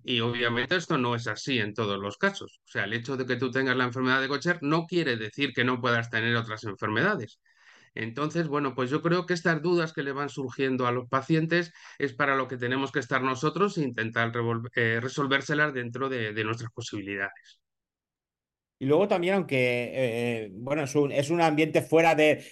Y 0.09 0.21
obviamente 0.21 0.77
esto 0.77 0.97
no 0.97 1.15
es 1.15 1.27
así 1.27 1.59
en 1.59 1.73
todos 1.73 1.99
los 1.99 2.17
casos. 2.17 2.61
O 2.63 2.67
sea, 2.69 2.85
el 2.85 2.93
hecho 2.93 3.17
de 3.17 3.25
que 3.25 3.35
tú 3.35 3.51
tengas 3.51 3.75
la 3.75 3.83
enfermedad 3.83 4.21
de 4.21 4.29
Gaucher 4.29 4.59
no 4.61 4.85
quiere 4.85 5.17
decir 5.17 5.51
que 5.53 5.65
no 5.65 5.81
puedas 5.81 6.09
tener 6.09 6.33
otras 6.37 6.63
enfermedades. 6.63 7.41
Entonces, 7.93 8.47
bueno, 8.47 8.73
pues 8.73 8.89
yo 8.89 9.01
creo 9.01 9.25
que 9.25 9.33
estas 9.33 9.61
dudas 9.61 9.91
que 9.91 10.03
le 10.03 10.13
van 10.13 10.29
surgiendo 10.29 10.87
a 10.87 10.93
los 10.93 11.09
pacientes 11.09 11.73
es 11.99 12.13
para 12.13 12.37
lo 12.37 12.47
que 12.47 12.55
tenemos 12.55 12.93
que 12.93 12.99
estar 12.99 13.21
nosotros 13.21 13.77
e 13.77 13.83
intentar 13.83 14.31
eh, 14.75 14.99
resolvérselas 15.01 15.73
dentro 15.73 16.07
de, 16.07 16.31
nuestras 16.45 16.71
posibilidades. 16.71 17.59
Y 18.79 18.85
luego 18.85 19.09
también, 19.09 19.33
aunque 19.33 19.57
eh, 19.57 19.91
eh, 20.45 20.49
bueno, 20.53 20.83
es 20.83 20.95
un, 20.95 21.11
es 21.11 21.29
un, 21.31 21.41
ambiente 21.41 21.81
fuera 21.81 22.15
de, 22.15 22.45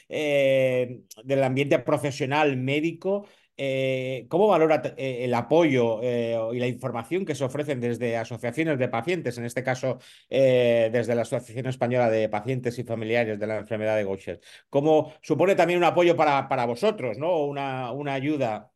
del 1.23 1.43
ambiente 1.43 1.79
profesional 1.79 2.57
médico, 2.57 3.29
eh, 3.57 4.25
¿Cómo 4.29 4.47
valora 4.47 4.81
eh, 4.97 5.19
el 5.25 5.33
apoyo 5.33 5.99
eh, 6.03 6.37
y 6.53 6.59
la 6.59 6.67
información 6.67 7.25
que 7.25 7.35
se 7.35 7.43
ofrecen 7.43 7.79
desde 7.79 8.17
asociaciones 8.17 8.77
de 8.79 8.87
pacientes, 8.89 9.37
en 9.37 9.45
este 9.45 9.63
caso 9.63 9.99
desde 10.29 11.15
la 11.15 11.21
Asociación 11.21 11.67
Española 11.67 12.09
de 12.09 12.29
Pacientes 12.29 12.77
y 12.79 12.83
Familiares 12.83 13.39
de 13.39 13.47
la 13.47 13.57
Enfermedad 13.57 13.95
de 13.95 14.03
Gaucher? 14.03 14.39
¿Cómo 14.69 15.13
supone 15.21 15.55
también 15.55 15.79
un 15.79 15.85
apoyo 15.85 16.15
para, 16.15 16.47
para 16.47 16.65
vosotros, 16.65 17.17
¿no? 17.17 17.45
Una, 17.45 17.91
una 17.91 18.13
ayuda 18.13 18.71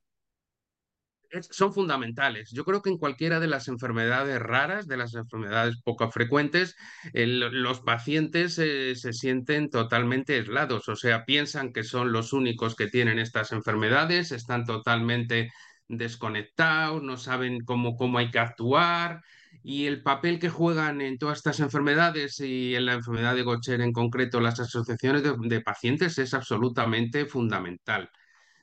son 1.50 1.74
fundamentales. 1.74 2.52
Yo 2.52 2.66
creo 2.66 2.82
que 2.82 2.90
en 2.90 2.98
cualquiera 2.98 3.40
de 3.40 3.48
las 3.48 3.68
enfermedades 3.68 4.40
raras, 4.40 4.88
de 4.88 4.98
las 4.98 5.14
enfermedades 5.14 5.82
poco 5.84 6.10
frecuentes, 6.12 6.76
los 7.14 7.82
pacientes 7.82 8.56
se 8.56 9.14
sienten 9.14 9.70
totalmente 9.70 10.36
aislados, 10.36 10.90
o 10.90 10.96
sea, 10.96 11.26
piensan 11.26 11.74
que 11.74 11.84
son 11.84 12.12
los 12.12 12.34
únicos 12.34 12.76
que 12.76 12.88
tienen 12.88 13.20
estas 13.20 13.52
enfermedades, 13.52 14.32
están 14.32 14.66
totalmente 14.66 15.52
desconectados, 15.88 17.04
no 17.04 17.18
saben 17.18 17.62
cómo, 17.66 17.96
cómo 17.96 18.20
hay 18.20 18.32
que 18.32 18.40
actuar. 18.40 19.22
Y 19.64 19.88
el 19.88 20.04
papel 20.04 20.40
que 20.40 20.50
juegan 20.50 21.02
en 21.02 21.18
todas 21.18 21.40
estas 21.40 21.60
enfermedades 21.60 22.40
y 22.40 22.76
en 22.76 22.86
la 22.86 22.94
enfermedad 22.94 23.36
de 23.36 23.44
Gaucher 23.44 23.82
en 23.82 23.92
concreto 23.92 24.40
las 24.40 24.60
asociaciones 24.60 25.24
de 25.24 25.62
pacientes 25.62 26.18
es 26.20 26.34
absolutamente 26.34 27.26
fundamental. 27.26 28.10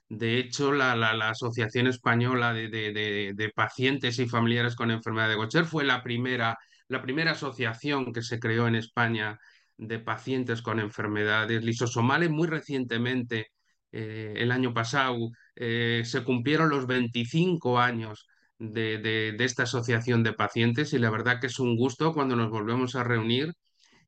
De 0.09 0.39
hecho, 0.39 0.73
la, 0.73 0.93
Asociación 1.31 1.89
Española 1.89 2.53
de, 2.53 3.53
Pacientes 3.55 4.19
y 4.19 4.29
Familiares 4.29 4.77
con 4.77 4.91
Enfermedad 4.91 5.29
de 5.29 5.37
Gaucher 5.37 5.65
fue 5.65 5.85
la 5.85 6.03
primera, 6.03 6.57
la 6.89 7.03
primera 7.03 7.33
asociación 7.33 8.13
que 8.13 8.23
se 8.23 8.39
creó 8.39 8.69
en 8.69 8.77
España 8.77 9.39
de 9.77 9.99
pacientes 9.99 10.63
con 10.63 10.81
enfermedades 10.81 11.65
lisosomales. 11.65 12.31
Muy 12.31 12.47
recientemente, 12.49 13.49
eh, 13.93 14.35
el 14.37 14.53
año 14.53 14.73
pasado, 14.75 15.17
eh, 15.57 16.03
se 16.05 16.25
cumplieron 16.25 16.71
los 16.71 16.87
25 16.87 17.79
años 17.79 18.27
de, 18.59 19.37
esta 19.41 19.65
asociación 19.65 20.23
de 20.23 20.33
pacientes 20.33 20.93
y 20.93 20.99
la 20.99 21.11
verdad 21.11 21.41
que 21.41 21.49
es 21.49 21.59
un 21.59 21.77
gusto 21.77 22.15
cuando 22.15 22.37
nos 22.37 22.51
volvemos 22.51 22.95
a 22.97 23.05
reunir 23.05 23.53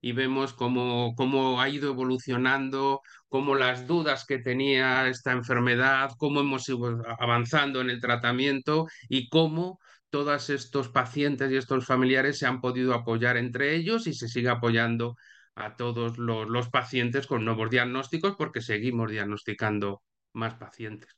y 0.01 0.13
vemos 0.13 0.53
cómo, 0.53 1.15
cómo 1.17 1.61
ha 1.61 1.69
ido 1.69 1.91
evolucionando, 1.91 3.03
cómo 3.29 3.55
las 3.55 3.87
dudas 3.87 4.25
que 4.25 4.39
tenía 4.39 5.09
esta 5.09 5.33
enfermedad, 5.33 6.11
cómo 6.19 6.41
hemos 6.41 6.69
ido 6.69 7.03
avanzando 7.19 7.81
en 7.81 7.91
el 7.91 8.01
tratamiento 8.01 8.87
y 9.09 9.29
cómo 9.29 9.81
todos 10.11 10.51
estos 10.51 10.89
pacientes 10.89 11.51
y 11.51 11.57
estos 11.57 11.85
familiares 11.87 12.39
se 12.39 12.47
han 12.47 12.61
podido 12.61 12.95
apoyar 12.95 13.37
entre 13.37 13.75
ellos 13.75 14.07
y 14.07 14.15
se 14.15 14.29
sigue 14.29 14.49
apoyando 14.49 15.17
a 15.55 15.77
todos 15.77 16.19
los, 16.19 16.49
los 16.49 16.69
pacientes 16.71 17.27
con 17.27 17.45
nuevos 17.45 17.69
diagnósticos 17.69 18.37
porque 18.37 18.61
seguimos 18.61 19.11
diagnosticando 19.11 20.03
más 20.33 20.55
pacientes. 20.55 21.17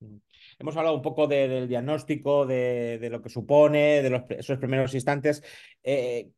Mm. 0.00 0.18
Hemos 0.60 0.76
hablado 0.76 0.96
un 0.96 1.02
poco 1.02 1.26
de, 1.26 1.48
del 1.48 1.68
diagnóstico, 1.68 2.46
de, 2.46 2.98
de, 2.98 3.10
lo 3.10 3.20
que 3.20 3.28
supone, 3.28 4.02
de 4.02 4.10
los, 4.10 4.22
esos 4.30 4.58
primeros 4.58 4.94
instantes. 4.94 5.42
Eh, 5.82 6.30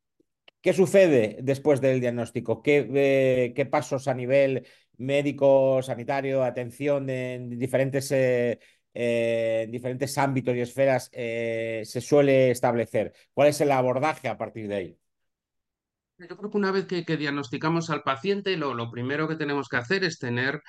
¿Qué 0.63 0.75
sucede 0.75 1.39
después 1.43 1.81
del 1.81 2.01
diagnóstico? 2.01 2.63
¿Qué, 2.63 2.87
eh, 2.95 3.53
qué, 3.57 3.65
pasos 3.65 4.09
a 4.09 4.15
nivel 4.15 4.67
médico, 4.99 5.83
sanitario, 5.83 6.45
atención 6.45 7.09
en 7.09 7.59
diferentes, 7.59 8.13
eh, 8.13 8.59
eh, 8.93 9.63
en 9.65 9.71
diferentes 9.71 10.19
ámbitos 10.19 10.55
y 10.55 10.61
esferas 10.61 11.11
se 11.13 12.01
suele 12.03 12.51
establecer? 12.51 13.15
¿Cuál 13.33 13.49
es 13.49 13.61
el 13.63 13.73
abordaje 13.73 14.29
a 14.29 14.37
partir 14.37 14.69
de 14.69 14.75
ahí? 14.75 14.99
Yo 16.19 16.37
creo 16.37 16.51
que 16.51 16.59
una 16.59 16.71
vez 16.71 16.85
que, 16.85 17.17
diagnosticamos 17.17 17.89
al 17.89 18.03
paciente, 18.03 18.55
lo, 18.59 18.91
primero 18.91 19.27
que 19.27 19.37
tenemos 19.37 19.71
que 19.71 19.79
hacer 19.79 20.05
es 20.05 20.19
tener 20.19 20.61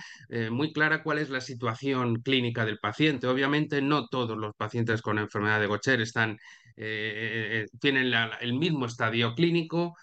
muy 0.49 0.71
clara 0.71 1.03
cuál 1.03 1.17
es 1.17 1.29
la 1.29 1.41
situación 1.41 2.21
clínica 2.21 2.63
del 2.63 2.79
paciente. 2.79 3.27
Obviamente 3.27 3.81
no 3.81 4.07
todos 4.07 4.37
los 4.37 4.55
pacientes 4.55 5.01
con 5.01 5.19
enfermedad 5.19 5.59
de 5.59 5.67
Gaucher 5.67 5.99
están, 5.99 6.39
eh, 6.77 7.65
eh, 7.65 7.67
tienen 7.79 8.11
la, 8.11 8.37
el 8.41 8.53
mismo 8.53 8.85
estadio 8.85 9.35
clínico. 9.35 9.95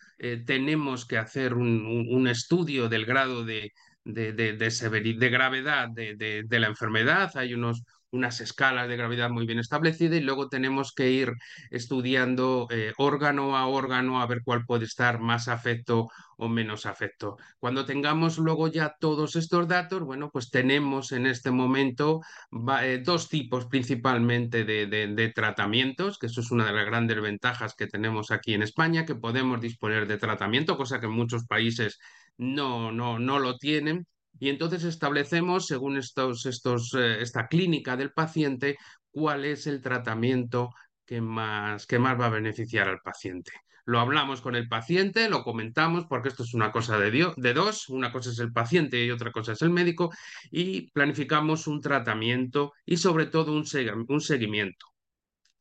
tenemos 0.47 1.07
que 1.07 1.17
hacer 1.19 1.55
un, 1.55 2.07
un, 2.11 2.27
estudio 2.27 2.89
del 2.89 3.07
grado 3.07 3.45
de, 3.45 3.73
de, 4.05 4.33
de, 4.33 4.53
de, 4.55 5.15
de 5.15 5.29
gravedad 5.31 5.89
de, 5.91 6.47
la 6.51 6.67
enfermedad. 6.67 7.31
Hay 7.37 7.55
unos, 7.55 7.85
unas 8.11 8.41
escalas 8.41 8.89
de 8.89 8.97
gravedad 8.97 9.31
muy 9.31 9.47
bien 9.47 9.59
establecidas 9.59 10.19
y 10.19 10.23
luego 10.23 10.49
tenemos 10.49 10.93
que 10.93 11.11
ir 11.11 11.33
estudiando 11.71 12.67
eh, 12.71 12.93
órgano 12.97 13.57
a 13.57 13.67
órgano 13.67 14.21
a 14.21 14.27
ver 14.27 14.41
cuál 14.45 14.65
puede 14.65 14.85
estar 14.85 15.21
más 15.21 15.49
afecto 15.49 16.09
o 16.37 16.49
menos 16.49 16.87
afecto. 16.87 17.37
Cuando 17.59 17.85
tengamos 17.85 18.39
luego 18.39 18.69
ya 18.69 18.95
todos 19.01 19.37
estos 19.37 19.67
datos, 19.69 20.03
bueno, 20.03 20.31
pues 20.33 20.51
tenemos 20.51 21.13
en 21.13 21.27
este 21.27 21.51
momento 21.51 22.21
eh, 22.83 23.03
dos 23.05 23.29
tipos 23.29 23.67
principalmente 23.67 24.65
de, 24.65 24.87
de, 24.87 25.09
de, 25.09 25.29
tratamientos, 25.31 26.19
que 26.19 26.27
eso 26.27 26.41
es 26.41 26.51
una 26.51 26.67
de 26.67 26.73
las 26.73 26.87
grandes 26.87 27.21
ventajas 27.21 27.75
que 27.75 27.89
tenemos 27.89 28.31
aquí 28.31 28.55
en 28.55 28.63
España, 28.63 29.05
que 29.05 29.17
podemos 29.17 29.61
disponer 29.61 30.07
de 30.07 30.19
tratamiento, 30.19 30.77
cosa 30.77 31.01
que 31.01 31.07
en 31.07 31.13
muchos 31.13 31.45
países 31.45 31.99
no, 32.37 32.93
no, 32.93 33.19
no 33.19 33.39
lo 33.39 33.59
tienen. 33.59 34.07
Y 34.39 34.49
entonces 34.49 34.85
establecemos, 34.85 35.67
según 35.67 35.97
estos, 35.97 36.47
estos, 36.47 36.95
eh, 36.95 37.21
esta 37.21 37.49
clínica 37.49 37.97
del 37.97 38.13
paciente, 38.13 38.77
cuál 39.11 39.45
es 39.45 39.67
el 39.67 39.81
tratamiento 39.81 40.71
que 41.05 41.21
más, 41.21 41.87
que 41.87 41.99
más 41.99 42.21
va 42.21 42.27
a 42.27 42.31
beneficiar 42.31 42.89
al 42.89 43.01
paciente. 43.01 43.53
Lo 43.85 44.01
hablamos 44.01 44.43
con 44.43 44.55
el 44.55 44.69
paciente, 44.69 45.31
lo 45.31 45.43
comentamos, 45.43 46.05
porque 46.07 46.29
esto 46.29 46.43
es 46.43 46.53
una 46.53 46.71
cosa 46.71 46.99
de, 46.99 47.11
dio, 47.11 47.33
de 47.39 47.55
dos, 47.55 47.89
una 47.89 48.13
cosa 48.13 48.31
es 48.31 48.39
el 48.39 48.53
paciente 48.53 49.03
y 49.03 49.11
otra 49.11 49.33
cosa 49.33 49.53
es 49.53 49.63
el 49.63 49.71
médico, 49.71 50.11
y 50.51 50.91
planificamos 50.91 51.67
un 51.67 51.81
tratamiento 51.81 52.75
y 52.85 52.99
sobre 52.99 53.27
todo 53.27 53.53
un, 53.53 53.65
un 54.09 54.21
seguimiento. 54.21 54.87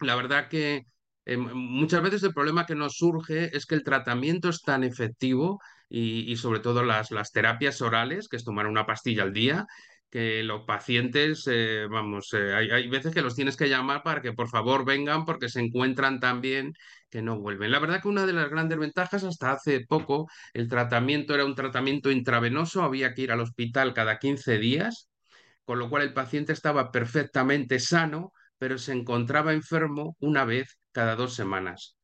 La 0.01 0.15
verdad 0.15 0.49
que 0.49 0.87
eh, 1.25 1.37
muchas 1.37 2.01
veces 2.01 2.21
el 2.23 2.33
problema 2.33 2.65
que 2.65 2.75
nos 2.75 2.97
surge 2.97 3.55
es 3.55 3.65
que 3.65 3.75
el 3.75 3.83
tratamiento 3.83 4.49
es 4.49 4.61
tan 4.61 4.83
efectivo 4.83 5.59
y, 5.89 6.35
sobre 6.37 6.59
todo 6.59 6.83
las, 6.83 7.11
las, 7.11 7.31
terapias 7.31 7.81
orales, 7.81 8.27
que 8.27 8.37
es 8.37 8.43
tomar 8.43 8.67
una 8.67 8.85
pastilla 8.85 9.23
al 9.23 9.33
día, 9.33 9.65
que 10.09 10.43
los 10.43 10.63
pacientes, 10.65 11.43
eh, 11.51 11.85
vamos, 11.89 12.33
eh, 12.33 12.53
hay, 12.53 12.69
hay, 12.71 12.87
veces 12.87 13.13
que 13.13 13.21
los 13.21 13.35
tienes 13.35 13.57
que 13.57 13.69
llamar 13.69 14.03
para 14.03 14.21
que 14.21 14.33
por 14.33 14.49
favor 14.49 14.85
vengan 14.85 15.25
porque 15.25 15.49
se 15.49 15.59
encuentran 15.59 16.19
tan 16.19 16.41
bien 16.41 16.73
que 17.09 17.21
no 17.21 17.39
vuelven. 17.39 17.71
La 17.71 17.79
verdad 17.79 18.01
que 18.01 18.07
una 18.07 18.25
de 18.25 18.33
las 18.33 18.49
grandes 18.49 18.79
ventajas, 18.79 19.23
hasta 19.23 19.51
hace 19.51 19.85
poco, 19.85 20.27
el 20.53 20.69
tratamiento 20.69 21.33
era 21.35 21.45
un 21.45 21.55
tratamiento 21.55 22.11
intravenoso, 22.11 22.83
había 22.83 23.13
que 23.13 23.23
ir 23.23 23.31
al 23.31 23.41
hospital 23.41 23.93
cada 23.93 24.17
15 24.19 24.57
días, 24.59 25.09
con 25.65 25.79
lo 25.79 25.89
cual 25.89 26.03
el 26.03 26.13
paciente 26.13 26.53
estaba 26.53 26.91
perfectamente 26.91 27.79
sano, 27.79 28.31
pero 28.57 28.77
se 28.77 28.93
encontraba 28.93 29.53
enfermo 29.53 30.15
una 30.19 30.45
vez 30.45 30.79
cada 30.91 31.15
dos 31.15 31.35
semanas. 31.35 31.96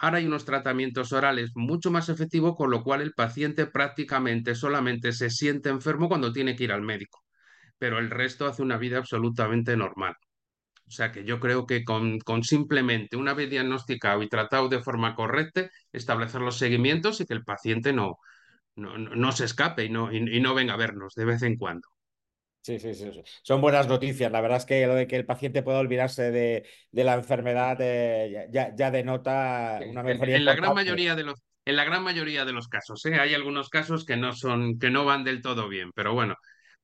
Ahora 0.00 0.18
hay 0.18 0.26
unos 0.26 0.44
tratamientos 0.46 1.12
orales 1.12 1.52
mucho 1.54 1.90
más 1.90 2.08
efectivos, 2.08 2.56
con 2.56 2.70
lo 2.70 2.82
cual 2.82 3.02
el 3.02 3.12
paciente 3.12 3.66
prácticamente 3.66 4.54
solamente 4.54 5.12
se 5.12 5.30
siente 5.30 5.68
enfermo 5.68 6.08
cuando 6.08 6.32
tiene 6.32 6.56
que 6.56 6.64
ir 6.64 6.72
al 6.72 6.82
médico, 6.82 7.20
pero 7.78 7.98
el 7.98 8.10
resto 8.10 8.46
hace 8.46 8.62
una 8.62 8.78
vida 8.78 8.98
absolutamente 8.98 9.76
normal. 9.76 10.14
O 10.88 10.90
sea 10.92 11.12
que 11.12 11.24
yo 11.24 11.40
creo 11.40 11.66
que 11.66 11.84
con, 11.84 12.20
simplemente 12.44 13.16
una 13.16 13.34
vez 13.34 13.50
diagnosticado 13.50 14.22
y 14.22 14.28
tratado 14.28 14.68
de 14.68 14.82
forma 14.82 15.14
correcta, 15.14 15.70
establecer 15.92 16.40
los 16.42 16.58
seguimientos 16.58 17.20
y 17.20 17.26
que 17.26 17.34
el 17.34 17.44
paciente 17.44 17.92
no, 17.92 18.18
no, 18.76 18.98
no 18.98 19.32
se 19.32 19.46
escape 19.46 19.84
y 19.86 19.90
no, 19.90 20.12
y 20.12 20.40
no 20.40 20.54
venga 20.54 20.74
a 20.74 20.78
vernos 20.78 21.14
de 21.16 21.26
vez 21.26 21.42
en 21.42 21.58
cuando. 21.58 21.89
Sí, 22.62 22.78
sí, 22.78 22.94
sí, 22.94 23.10
sí, 23.12 23.22
Son 23.42 23.60
buenas 23.60 23.88
noticias. 23.88 24.30
La 24.30 24.40
verdad 24.42 24.58
es 24.58 24.66
que 24.66 24.86
lo 24.86 24.94
de 24.94 25.06
que 25.06 25.16
el 25.16 25.24
paciente 25.24 25.62
pueda 25.62 25.78
olvidarse 25.78 26.30
de, 26.30 26.66
de 26.90 27.04
la 27.04 27.14
enfermedad 27.14 27.78
eh, 27.80 28.48
ya, 28.52 28.74
ya, 28.76 28.90
denota 28.90 29.80
una 29.88 30.02
mejoría. 30.02 30.36
En, 30.36 30.40
en 30.42 30.44
la 30.46 30.54
gran 30.54 30.74
mayoría 30.74 31.14
de 31.14 31.24
los, 31.24 31.42
en 31.64 31.76
la 31.76 31.84
gran 31.84 32.02
mayoría 32.02 32.44
de 32.44 32.52
los 32.52 32.68
casos, 32.68 33.04
¿eh? 33.06 33.14
hay 33.18 33.32
algunos 33.34 33.70
casos 33.70 34.04
que 34.04 34.16
no 34.16 34.34
son, 34.34 34.78
que 34.78 34.90
no 34.90 35.06
van 35.06 35.24
del 35.24 35.40
todo 35.40 35.68
bien, 35.68 35.90
pero 35.94 36.12
bueno, 36.12 36.34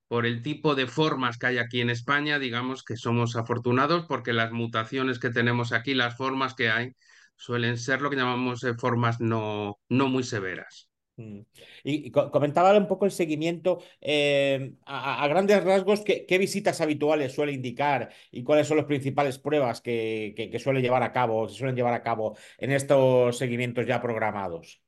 por 0.09 0.26
el 0.26 0.42
tipo 0.42 0.75
de 0.75 0.87
formas 0.87 1.38
que 1.38 1.47
hay 1.49 1.59
aquí 1.59 1.80
en 1.80 1.90
España, 1.90 2.38
digamos 2.38 2.83
que 2.83 2.97
somos 2.97 3.37
afortunados 3.37 4.06
porque 4.06 4.33
las 4.33 4.52
mutaciones 4.52 5.18
que 5.18 5.30
tenemos 5.30 5.73
aquí, 5.73 5.95
las 5.95 6.16
formas 6.16 6.54
que 6.54 6.71
hay, 6.71 6.92
suelen 7.37 7.76
ser 7.78 8.00
lo 8.02 8.11
que 8.11 8.16
llamamos 8.16 8.64
eh, 8.64 8.75
formas 8.75 9.21
no, 9.21 9.78
no 9.88 10.09
muy 10.09 10.23
severas. 10.23 10.86
Mm. 11.17 11.41
Y, 11.83 12.11
comentaba 12.11 12.77
un 12.77 12.87
poco 12.87 13.07
el 13.07 13.11
seguimiento 13.11 13.83
eh, 14.01 14.75
a, 14.85 15.27
grandes 15.29 15.65
rasgos, 15.65 16.03
¿qué, 16.03 16.27
¿qué, 16.27 16.37
visitas 16.37 16.81
habituales 16.81 17.33
suele 17.35 17.53
indicar 17.53 18.11
y 18.31 18.43
cuáles 18.43 18.69
son 18.69 18.77
las 18.77 18.87
principales 18.87 19.39
pruebas 19.39 19.81
que, 19.81 20.35
que, 20.37 20.51
que 20.51 20.59
suele 20.59 20.83
llevar 20.83 21.03
a 21.03 21.13
cabo, 21.13 21.49
se 21.49 21.57
suelen 21.57 21.77
llevar 21.77 21.95
a 21.95 22.03
cabo 22.03 22.37
en 22.59 22.71
estos 22.73 23.39
seguimientos 23.39 23.87
ya 23.87 24.03
programados? 24.03 24.83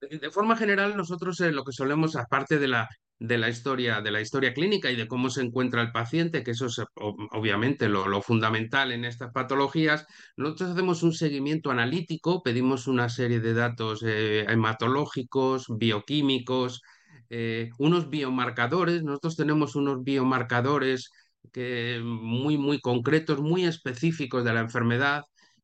De 0.00 0.30
forma 0.32 0.56
general, 0.56 0.96
nosotros 0.96 1.40
eh, 1.40 1.52
lo 1.52 1.64
que 1.64 1.70
solemos, 1.70 2.16
aparte 2.16 2.58
de 2.58 2.66
la, 2.66 2.88
de 3.22 3.38
la 3.38 3.48
historia, 3.48 4.00
de 4.00 4.10
la 4.10 4.20
historia 4.20 4.52
clínica 4.52 4.90
y 4.90 4.96
de 4.96 5.06
cómo 5.06 5.30
se 5.30 5.42
encuentra 5.42 5.80
el 5.80 5.92
paciente, 5.92 6.42
que 6.42 6.50
eso 6.50 6.66
es 6.66 6.80
obviamente 6.96 7.88
lo, 7.88 8.20
fundamental 8.20 8.90
en 8.90 9.04
estas 9.04 9.32
patologías, 9.32 10.06
nosotros 10.36 10.70
hacemos 10.70 11.02
un 11.04 11.12
seguimiento 11.12 11.70
analítico, 11.70 12.42
pedimos 12.42 12.88
una 12.88 13.08
serie 13.08 13.38
de 13.40 13.54
datos 13.54 14.02
eh, 14.04 14.44
hematológicos, 14.48 15.66
bioquímicos, 15.68 16.82
eh, 17.30 17.70
unos 17.78 18.10
biomarcadores, 18.10 19.04
nosotros 19.04 19.36
tenemos 19.36 19.76
unos 19.76 20.02
biomarcadores 20.02 21.10
que, 21.52 22.00
muy, 22.04 22.58
muy 22.58 22.80
concretos, 22.80 23.40
muy 23.40 23.64
específicos 23.64 24.44
de 24.44 24.52
la 24.52 24.60
enfermedad, 24.60 25.22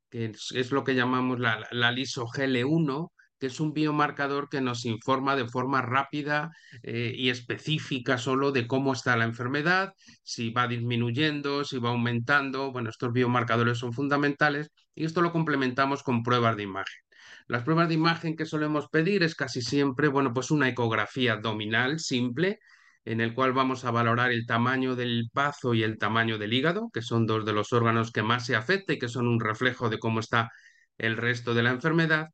que 0.09 0.25
es, 0.25 0.51
es 0.55 0.71
lo 0.71 0.83
que 0.85 0.95
llamamos 0.95 1.39
la, 1.39 1.67
la 1.71 1.91
lisogl1, 1.91 3.09
que 3.39 3.47
es 3.47 3.59
un 3.59 3.73
biomarcador 3.73 4.49
que 4.49 4.61
nos 4.61 4.85
informa 4.85 5.35
de 5.35 5.47
forma 5.47 5.81
rápida 5.81 6.51
eh, 6.83 7.13
y 7.15 7.29
específica 7.29 8.17
solo 8.17 8.51
de 8.51 8.67
cómo 8.67 8.93
está 8.93 9.15
la 9.17 9.25
enfermedad, 9.25 9.93
si 10.23 10.51
va 10.51 10.67
disminuyendo, 10.67 11.63
si 11.63 11.79
va 11.79 11.89
aumentando. 11.89 12.71
Bueno, 12.71 12.89
estos 12.89 13.11
biomarcadores 13.13 13.77
son 13.79 13.93
fundamentales 13.93 14.71
y 14.95 15.05
esto 15.05 15.21
lo 15.21 15.31
complementamos 15.31 16.03
con 16.03 16.23
pruebas 16.23 16.57
de 16.57 16.63
imagen. 16.63 17.01
Las 17.47 17.63
pruebas 17.63 17.87
de 17.87 17.95
imagen 17.95 18.35
que 18.35 18.45
solemos 18.45 18.89
pedir 18.89 19.23
es 19.23 19.35
casi 19.35 19.61
siempre, 19.61 20.07
bueno, 20.07 20.33
pues 20.33 20.51
una 20.51 20.69
ecografía 20.69 21.33
abdominal 21.33 21.99
simple, 21.99 22.59
en 23.05 23.21
el 23.21 23.33
cual 23.33 23.53
vamos 23.53 23.85
a 23.85 23.91
valorar 23.91 24.31
el 24.31 24.45
tamaño 24.45 24.95
del 24.95 25.29
bazo 25.33 25.73
y 25.73 25.83
el 25.83 25.97
tamaño 25.97 26.37
del 26.37 26.53
hígado, 26.53 26.89
que 26.93 27.01
son 27.01 27.25
dos 27.25 27.45
de 27.45 27.53
los 27.53 27.73
órganos 27.73 28.11
que 28.11 28.23
más 28.23 28.45
se 28.45 28.55
afecta 28.55 28.93
y 28.93 28.99
que 28.99 29.07
son 29.07 29.27
un 29.27 29.39
reflejo 29.39 29.89
de 29.89 29.99
cómo 29.99 30.19
está 30.19 30.51
el 30.97 31.17
resto 31.17 31.53
de 31.53 31.63
la 31.63 31.71
enfermedad. 31.71 32.27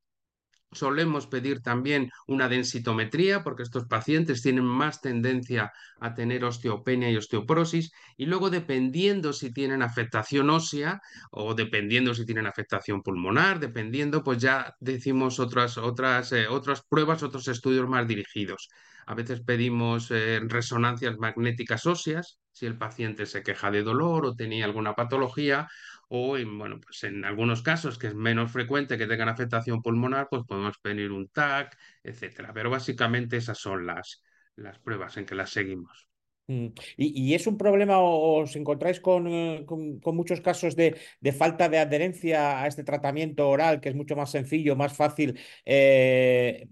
Solemos 0.71 1.27
pedir 1.27 1.61
también 1.61 2.09
una 2.27 2.49
densitometría 2.49 3.43
porque 3.43 3.63
estos 3.63 3.85
pacientes 3.85 4.41
tienen 4.41 4.65
más 4.65 5.01
tendencia 5.01 5.71
a 5.99 6.13
tener 6.13 6.43
osteopenia 6.43 7.09
y 7.09 7.17
osteoporosis 7.17 7.91
y 8.17 8.25
luego 8.25 8.49
dependiendo 8.49 9.31
si 9.31 9.53
tienen 9.53 9.81
afectación 9.81 10.49
ósea 10.49 10.99
o 11.31 11.53
dependiendo 11.53 12.13
si 12.13 12.25
tienen 12.25 12.45
afectación 12.45 13.01
pulmonar, 13.01 13.59
dependiendo 13.59 14.23
pues 14.23 14.39
ya 14.39 14.75
decimos 14.79 15.39
otras, 15.39 15.77
otras, 15.77 16.31
eh, 16.33 16.47
otras 16.47 16.83
pruebas, 16.87 17.23
otros 17.23 17.47
estudios 17.47 17.87
más 17.87 18.07
dirigidos. 18.07 18.67
A 19.07 19.13
veces 19.13 19.41
pedimos 19.41 20.09
eh, 20.11 20.39
resonancias 20.43 21.17
magnéticas 21.17 21.85
óseas 21.85 22.39
si 22.51 22.65
el 22.65 22.77
paciente 22.77 23.25
se 23.25 23.43
queja 23.43 23.69
de 23.69 23.83
dolor 23.83 24.25
o 24.25 24.35
tenía 24.35 24.65
alguna 24.65 24.95
patología 24.95 25.67
o 26.09 26.37
en, 26.37 26.57
bueno, 26.57 26.79
pues 26.81 27.03
en 27.03 27.25
algunos 27.25 27.61
casos 27.61 27.97
que 27.97 28.07
es 28.07 28.15
menos 28.15 28.51
frecuente 28.51 28.97
que 28.97 29.07
tengan 29.07 29.29
afectación 29.29 29.81
pulmonar, 29.81 30.27
pues 30.29 30.43
podemos 30.47 30.77
pedir 30.79 31.11
un 31.11 31.27
TAC, 31.29 31.77
etcétera. 32.03 32.53
Pero 32.53 32.69
básicamente 32.69 33.37
esas 33.37 33.57
son 33.59 33.85
las, 33.85 34.23
las 34.55 34.79
pruebas 34.79 35.17
en 35.17 35.25
que 35.25 35.35
las 35.35 35.49
seguimos. 35.51 36.07
Mm. 36.47 36.67
¿Y, 36.97 37.29
y 37.31 37.33
es 37.33 37.47
un 37.47 37.57
problema 37.57 37.97
o 37.99 38.41
os 38.43 38.55
encontráis 38.55 38.99
con, 38.99 39.27
eh, 39.27 39.63
con- 39.65 39.99
con 39.99 40.15
muchos 40.15 40.41
casos 40.41 40.75
de, 40.75 40.95
de 41.19 41.31
falta 41.33 41.69
de 41.69 41.79
adherencia 41.79 42.61
a 42.61 42.67
este 42.67 42.83
tratamiento 42.83 43.49
oral, 43.49 43.81
que 43.81 43.89
es 43.89 43.95
mucho 43.95 44.15
más 44.15 44.29
sencillo, 44.31 44.75
más 44.75 44.95
fácil? 44.95 45.39
eh, 45.65 46.67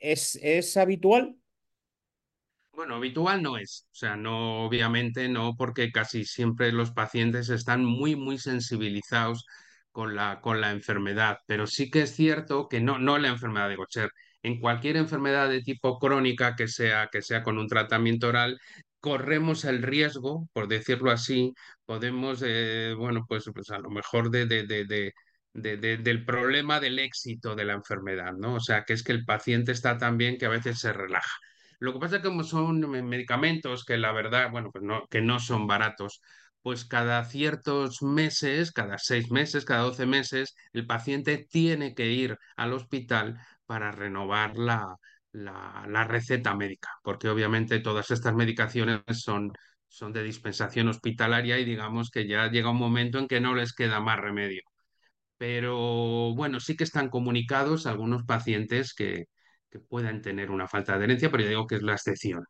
¿es, 0.00 0.36
es 0.42 0.76
habitual? 0.76 1.36
Bueno, 2.72 2.96
habitual 2.96 3.42
no 3.42 3.58
es, 3.58 3.86
o 3.92 3.94
sea, 3.94 4.16
no, 4.16 4.64
obviamente 4.64 5.28
no, 5.28 5.54
porque 5.56 5.92
casi 5.92 6.24
siempre 6.24 6.72
los 6.72 6.90
pacientes 6.90 7.50
están 7.50 7.84
muy, 7.84 8.16
muy 8.16 8.38
sensibilizados 8.38 9.44
con 9.90 10.14
la, 10.16 10.40
con 10.40 10.60
la 10.62 10.70
enfermedad, 10.70 11.38
pero 11.46 11.66
sí 11.66 11.90
que 11.90 12.02
es 12.02 12.14
cierto 12.16 12.68
que 12.68 12.80
no, 12.80 12.98
no 12.98 13.18
la 13.18 13.28
enfermedad 13.28 13.68
de 13.68 13.76
Gaucher, 13.76 14.10
en 14.42 14.58
cualquier 14.58 14.96
enfermedad 14.96 15.48
de 15.50 15.60
tipo 15.62 15.98
crónica 15.98 16.56
que 16.56 16.66
sea, 16.66 17.08
que 17.12 17.20
sea 17.22 17.42
con 17.42 17.58
un 17.58 17.68
tratamiento 17.68 18.28
oral, 18.28 18.58
corremos 19.00 19.64
el 19.66 19.82
riesgo, 19.82 20.48
por 20.54 20.66
decirlo 20.66 21.10
así, 21.10 21.52
podemos, 21.84 22.42
eh, 22.44 22.94
bueno, 22.96 23.24
pues, 23.28 23.44
pues 23.54 23.68
a 23.70 23.78
lo 23.78 23.90
mejor 23.90 24.30
de, 24.30 24.46
de 24.46 24.64
de- 25.54 25.76
de- 25.76 25.98
del 25.98 26.24
problema 26.24 26.80
del 26.80 26.98
éxito 26.98 27.54
de 27.54 27.64
la 27.66 27.74
enfermedad, 27.74 28.32
¿no? 28.32 28.54
O 28.54 28.60
sea, 28.60 28.84
que 28.84 28.94
es 28.94 29.02
que 29.02 29.12
el 29.12 29.24
paciente 29.26 29.72
está 29.72 29.98
tan 29.98 30.16
bien 30.16 30.38
que 30.38 30.46
a 30.46 30.48
veces 30.48 30.78
se 30.80 30.92
relaja. 30.94 31.30
Lo 31.82 31.92
que 31.92 31.98
pasa 32.00 32.16
es 32.16 32.22
que 32.22 32.28
como 32.28 32.44
son 32.44 32.80
me- 32.90 33.02
medicamentos 33.02 33.84
que 33.84 33.96
la 33.98 34.12
verdad, 34.12 34.50
bueno, 34.50 34.70
pues 34.70 34.84
no, 34.84 35.06
que 35.08 35.20
no 35.20 35.40
son 35.40 35.66
baratos, 35.66 36.20
pues 36.62 36.84
cada 36.84 37.24
ciertos 37.24 38.02
meses, 38.02 38.70
cada 38.72 38.98
seis 38.98 39.30
meses, 39.30 39.64
cada 39.64 39.82
doce 39.82 40.06
meses, 40.06 40.54
el 40.72 40.86
paciente 40.86 41.46
tiene 41.50 41.94
que 41.94 42.10
ir 42.12 42.38
al 42.56 42.72
hospital 42.72 43.38
para 43.66 43.90
renovar 43.92 44.56
la, 44.56 44.96
la, 45.32 45.84
la 45.88 46.04
receta 46.04 46.54
médica, 46.54 46.88
porque 47.02 47.28
obviamente 47.28 47.80
todas 47.80 48.10
estas 48.12 48.34
medicaciones 48.34 49.00
son, 49.10 49.52
son 49.88 50.12
de 50.12 50.22
dispensación 50.22 50.88
hospitalaria 50.88 51.58
y 51.58 51.64
digamos 51.64 52.10
que 52.10 52.26
ya 52.28 52.48
llega 52.50 52.70
un 52.70 52.78
momento 52.78 53.18
en 53.18 53.26
que 53.28 53.40
no 53.40 53.54
les 53.54 53.72
queda 53.74 54.00
más 54.00 54.20
remedio. 54.20 54.62
Pero 55.38 56.34
bueno, 56.34 56.60
sí 56.60 56.76
que 56.76 56.84
están 56.84 57.08
comunicados 57.10 57.86
algunos 57.86 58.24
pacientes 58.24 58.94
que, 58.94 59.26
que 59.72 59.80
puedan 59.80 60.22
tener 60.22 60.50
una 60.52 60.68
falta 60.68 60.92
de 60.92 60.98
adherencia, 60.98 61.30
pero 61.30 61.44
yo 61.44 61.48
digo 61.50 61.66
que 61.66 61.76
es 61.76 61.82
la 61.82 61.94
excepción. 61.94 62.44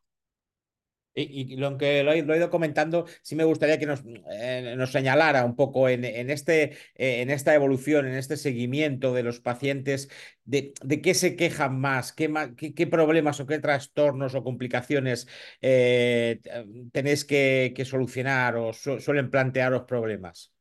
Y, 1.14 1.52
y 1.52 1.57
lo 1.57 1.76
que 1.76 2.02
lo 2.02 2.12
he, 2.12 2.23
lo 2.23 2.33
he 2.33 2.38
ido 2.38 2.49
comentando, 2.49 3.05
sí 3.23 3.37
me 3.37 3.45
gustaría 3.45 3.79
que 3.79 3.85
nos, 3.85 4.02
eh, 4.33 4.75
nos 4.79 4.93
señalara 4.93 5.45
un 5.45 5.57
poco 5.57 5.91
en, 5.91 6.07
en 6.07 6.31
este, 6.31 6.73
eh, 6.95 7.21
en 7.21 7.29
esta 7.29 7.55
evolución, 7.55 8.07
en 8.07 8.14
este 8.14 8.38
seguimiento 8.38 9.12
de 9.12 9.23
los 9.23 9.38
pacientes, 9.41 10.09
de, 10.45 10.73
de 10.83 11.02
qué 11.02 11.12
se 11.12 11.37
quejan 11.37 11.79
más, 11.79 12.14
qué, 12.14 12.33
qué, 12.57 12.73
qué 12.75 12.87
problemas 12.87 13.41
o 13.41 13.47
qué 13.47 13.59
trastornos 13.59 14.35
o 14.35 14.43
complicaciones 14.43 15.29
eh, 15.61 16.41
tenéis 16.93 17.26
que, 17.26 17.75
que 17.76 17.85
solucionar 17.85 18.57
o 18.57 18.73
su- 18.73 18.99
suelen 18.99 19.29
plantearos 19.31 19.83
problemas. 19.83 20.55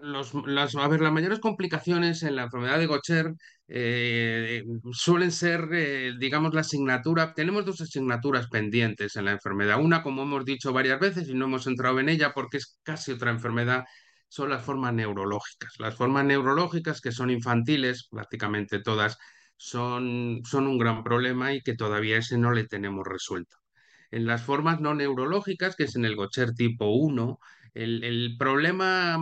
Los, 0.00 0.32
las, 0.46 0.74
a 0.76 0.88
ver, 0.88 1.00
las 1.00 1.12
mayores 1.12 1.40
complicaciones 1.40 2.22
en 2.22 2.36
la 2.36 2.44
enfermedad 2.44 2.78
de 2.78 2.86
Gaucher 2.86 3.34
eh, 3.74 4.64
suelen 4.92 5.32
ser, 5.32 5.66
eh, 5.72 6.12
digamos, 6.18 6.52
la 6.52 6.60
asignatura. 6.60 7.32
Tenemos 7.32 7.64
dos 7.64 7.80
asignaturas 7.80 8.48
pendientes 8.48 9.16
en 9.16 9.24
la 9.24 9.32
enfermedad. 9.32 9.80
Una, 9.82 10.02
como 10.02 10.24
hemos 10.24 10.44
dicho 10.44 10.74
varias 10.74 11.00
veces 11.00 11.26
y 11.28 11.34
no 11.34 11.46
hemos 11.46 11.66
entrado 11.66 11.98
en 11.98 12.10
ella 12.10 12.32
porque 12.34 12.58
es 12.58 12.78
casi 12.82 13.12
otra 13.12 13.30
enfermedad, 13.30 13.84
son 14.28 14.50
las 14.50 14.62
formas 14.62 14.92
neurológicas. 14.92 15.72
Las 15.78 15.94
formas 15.94 16.26
neurológicas, 16.26 17.00
que 17.00 17.12
son 17.12 17.30
infantiles, 17.30 18.08
prácticamente 18.10 18.80
todas, 18.80 19.16
son, 19.56 20.42
son 20.44 20.66
un 20.66 20.76
gran 20.78 21.02
problema 21.02 21.54
y 21.54 21.62
que 21.62 21.74
todavía 21.74 22.18
ese 22.18 22.36
no 22.36 22.52
le 22.52 22.66
tenemos 22.66 23.06
resuelto. 23.06 23.56
En 24.10 24.26
las 24.26 24.42
formas 24.42 24.80
no 24.82 24.94
neurológicas, 24.94 25.76
que 25.76 25.84
es 25.84 25.96
en 25.96 26.04
el 26.04 26.16
Gaucher 26.16 26.52
tipo 26.54 26.90
uno 26.90 27.38
el, 27.74 28.04
el 28.04 28.36
problema 28.38 29.18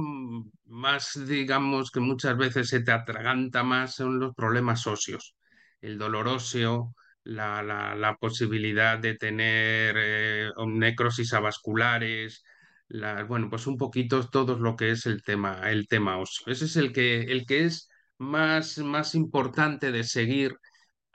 más, 0.66 1.26
digamos, 1.28 1.90
que 1.90 2.00
muchas 2.00 2.36
veces 2.36 2.68
se 2.68 2.80
te 2.82 2.92
atraganta 2.92 3.62
más 3.62 3.94
son 3.94 4.18
los 4.20 4.34
problemas 4.34 4.86
óseos. 4.86 5.34
El 5.80 5.98
dolor 5.98 6.28
óseo, 6.28 6.94
la, 7.24 7.62
la- 7.62 7.94
la 7.94 8.16
posibilidad 8.16 8.98
de 8.98 9.14
tener 9.16 9.94
eh, 9.98 10.50
necrosis 10.66 11.32
avasculares, 11.32 12.42
la- 12.88 13.24
bueno, 13.24 13.48
pues 13.50 13.66
un 13.66 13.76
poquito 13.76 14.28
todo 14.28 14.58
lo 14.58 14.76
que 14.76 14.90
es 14.90 15.06
el 15.06 15.22
tema, 15.22 15.70
el 15.70 15.86
tema 15.88 16.18
óseo. 16.18 16.52
Ese 16.52 16.64
es 16.66 16.76
el 16.76 16.92
que, 16.92 17.22
el 17.22 17.46
que 17.46 17.64
es 17.64 17.88
más, 18.18 18.78
más 18.78 19.14
importante 19.14 19.92
de 19.92 20.04
seguir 20.04 20.56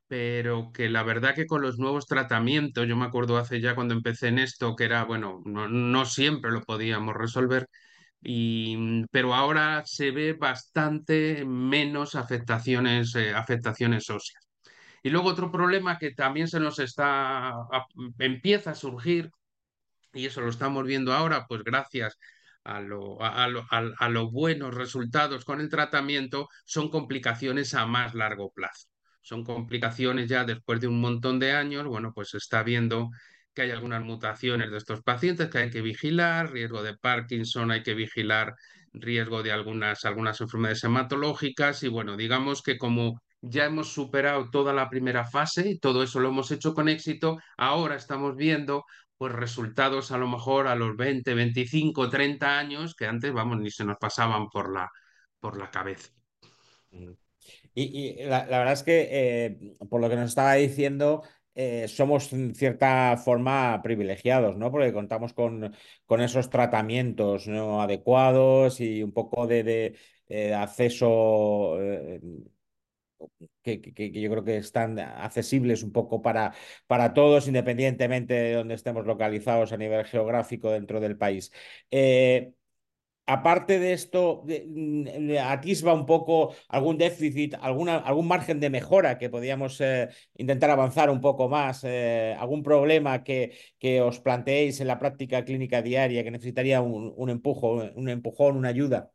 pero 0.07 0.71
que 0.73 0.89
la 0.89 1.03
verdad 1.03 1.35
que 1.35 1.45
con 1.47 1.61
los 1.61 1.79
nuevos 1.79 2.05
tratamientos, 2.07 2.87
yo 2.87 2.95
me 2.95 3.05
acuerdo 3.05 3.37
hace 3.37 3.61
ya 3.61 3.75
cuando 3.75 3.93
empecé 3.93 4.27
en 4.29 4.39
esto, 4.39 4.75
que 4.75 4.85
era, 4.85 5.03
bueno, 5.05 5.41
no, 5.45 6.05
siempre 6.05 6.51
lo 6.51 6.61
podíamos 6.63 7.15
resolver, 7.15 7.67
y, 8.21 9.03
pero 9.11 9.33
ahora 9.35 9.83
se 9.85 10.11
ve 10.11 10.33
bastante 10.33 11.45
menos 11.45 12.15
afectaciones, 12.15 13.15
eh, 13.15 13.33
afectaciones 13.33 14.09
óseas. 14.09 14.47
Y 15.03 15.09
luego 15.11 15.29
otro 15.29 15.51
problema 15.51 15.97
que 15.99 16.11
también 16.13 16.47
se 16.49 16.59
nos 16.59 16.79
está, 16.79 17.53
empieza 18.19 18.71
a 18.71 18.75
surgir 18.75 19.31
y 20.13 20.25
eso 20.25 20.41
lo 20.41 20.49
estamos 20.49 20.85
viendo 20.85 21.13
ahora, 21.13 21.45
pues 21.47 21.63
gracias 21.63 22.17
a, 22.63 22.77
a, 22.77 23.47
lo- 23.47 23.65
a 23.99 24.09
los 24.09 24.31
buenos 24.31 24.73
resultados 24.73 25.45
con 25.45 25.61
el 25.61 25.69
tratamiento, 25.69 26.47
son 26.65 26.89
complicaciones 26.89 27.73
a 27.75 27.85
más 27.85 28.13
largo 28.15 28.51
plazo. 28.51 28.87
Son 29.25 29.43
complicaciones 29.43 30.29
ya 30.29 30.43
después 30.45 30.79
de 30.79 30.87
un 30.87 31.01
montón 31.01 31.39
de 31.39 31.51
años, 31.51 31.87
bueno, 31.87 32.11
pues 32.13 32.35
está 32.35 32.61
viendo 32.61 33.09
que 33.55 33.63
hay 33.63 33.71
algunas 33.71 34.03
mutaciones 34.03 34.69
de 34.69 34.77
estos 34.77 35.01
pacientes 35.01 35.49
que 35.49 35.57
hay 35.57 35.71
que 35.71 35.81
vigilar, 35.81 36.51
riesgo 36.51 36.83
de 36.83 36.95
Parkinson, 36.95 37.71
hay 37.71 37.81
que 37.81 37.95
vigilar 37.95 38.53
riesgo 38.93 39.41
de 39.41 39.51
algunas, 39.51 40.05
algunas 40.05 40.39
enfermedades 40.41 40.83
hematológicas 40.83 41.81
y 41.81 41.87
bueno, 41.87 42.17
digamos 42.17 42.61
que 42.61 42.77
como 42.77 43.19
ya 43.41 43.65
hemos 43.65 43.91
superado 43.91 44.51
toda 44.51 44.73
la 44.73 44.89
primera 44.91 45.25
fase 45.25 45.69
y 45.69 45.79
todo 45.79 46.03
eso 46.03 46.19
lo 46.19 46.29
hemos 46.29 46.51
hecho 46.51 46.75
con 46.75 46.87
éxito, 46.87 47.39
ahora 47.57 47.95
estamos 47.95 48.35
viendo 48.35 48.85
pues 49.17 49.33
resultados 49.33 50.11
a 50.11 50.19
lo 50.19 50.27
mejor 50.27 50.67
a 50.67 50.75
los 50.75 50.95
20, 50.95 51.33
25, 51.33 52.11
30 52.11 52.59
años 52.59 52.93
que 52.95 53.07
antes, 53.07 53.33
vamos, 53.33 53.57
ni 53.59 53.71
se 53.71 53.85
nos 53.85 53.97
pasaban 53.97 54.49
por 54.49 54.71
la, 54.71 54.87
por 55.39 55.57
la 55.57 55.71
cabeza. 55.71 56.11
Y, 57.77 58.23
la, 58.23 58.45
verdad 58.45 58.73
es 58.73 58.83
que, 58.83 59.07
eh, 59.11 59.75
por 59.89 59.99
lo 60.01 60.09
que 60.09 60.15
nos 60.15 60.29
estaba 60.29 60.53
diciendo, 60.53 61.23
eh, 61.55 61.87
somos 61.89 62.31
en 62.33 62.55
cierta 62.55 63.17
forma 63.17 63.81
privilegiados, 63.83 64.55
¿no? 64.57 64.71
Porque 64.71 64.93
contamos 64.93 65.33
con, 65.33 65.75
con 66.05 66.21
esos 66.21 66.49
tratamientos, 66.49 67.47
¿no? 67.47 67.81
adecuados 67.81 68.79
y 68.79 69.03
un 69.03 69.11
poco 69.11 69.45
de, 69.47 69.63
de, 69.63 69.97
eh, 70.29 70.53
acceso 70.53 71.77
que, 73.63 73.81
que- 73.81 73.93
que 73.93 74.21
yo 74.21 74.29
creo 74.31 74.43
que 74.43 74.57
están 74.57 74.99
accesibles 74.99 75.83
un 75.83 75.91
poco 75.91 76.21
para, 76.21 76.53
para 76.87 77.13
todos, 77.13 77.47
independientemente 77.47 78.33
de 78.33 78.53
donde 78.53 78.75
estemos 78.75 79.05
localizados 79.05 79.71
a 79.71 79.77
nivel 79.77 80.05
geográfico 80.05 80.71
dentro 80.71 80.99
del 80.99 81.17
país. 81.17 81.51
Eh, 81.91 82.53
Aparte 83.27 83.79
de 83.79 83.93
esto, 83.93 84.43
mm, 84.45 85.03
de- 85.27 85.39
atisba 85.39 85.93
un 85.93 86.05
poco 86.05 86.53
algún 86.69 86.97
déficit, 86.99 87.55
algún 87.59 88.27
margen 88.27 88.59
de 88.59 88.69
mejora 88.69 89.17
que 89.17 89.29
podíamos 89.31 89.81
eh, 89.81 90.09
intentar 90.37 90.69
avanzar 90.69 91.09
un 91.09 91.21
poco 91.21 91.49
más, 91.49 91.83
eh, 91.83 92.35
algún 92.39 92.61
problema 92.61 93.23
que, 93.23 93.57
que 93.79 93.99
os 94.01 94.19
planteéis 94.19 94.79
en 94.79 94.87
la 94.87 94.99
práctica 94.99 95.43
clínica 95.43 95.81
diaria 95.81 96.23
que 96.23 96.29
necesitaría 96.31 96.81
un, 96.81 97.13
un 97.17 97.29
un 97.95 98.09
empujón, 98.09 98.57
una 98.57 98.69
ayuda. 98.69 99.11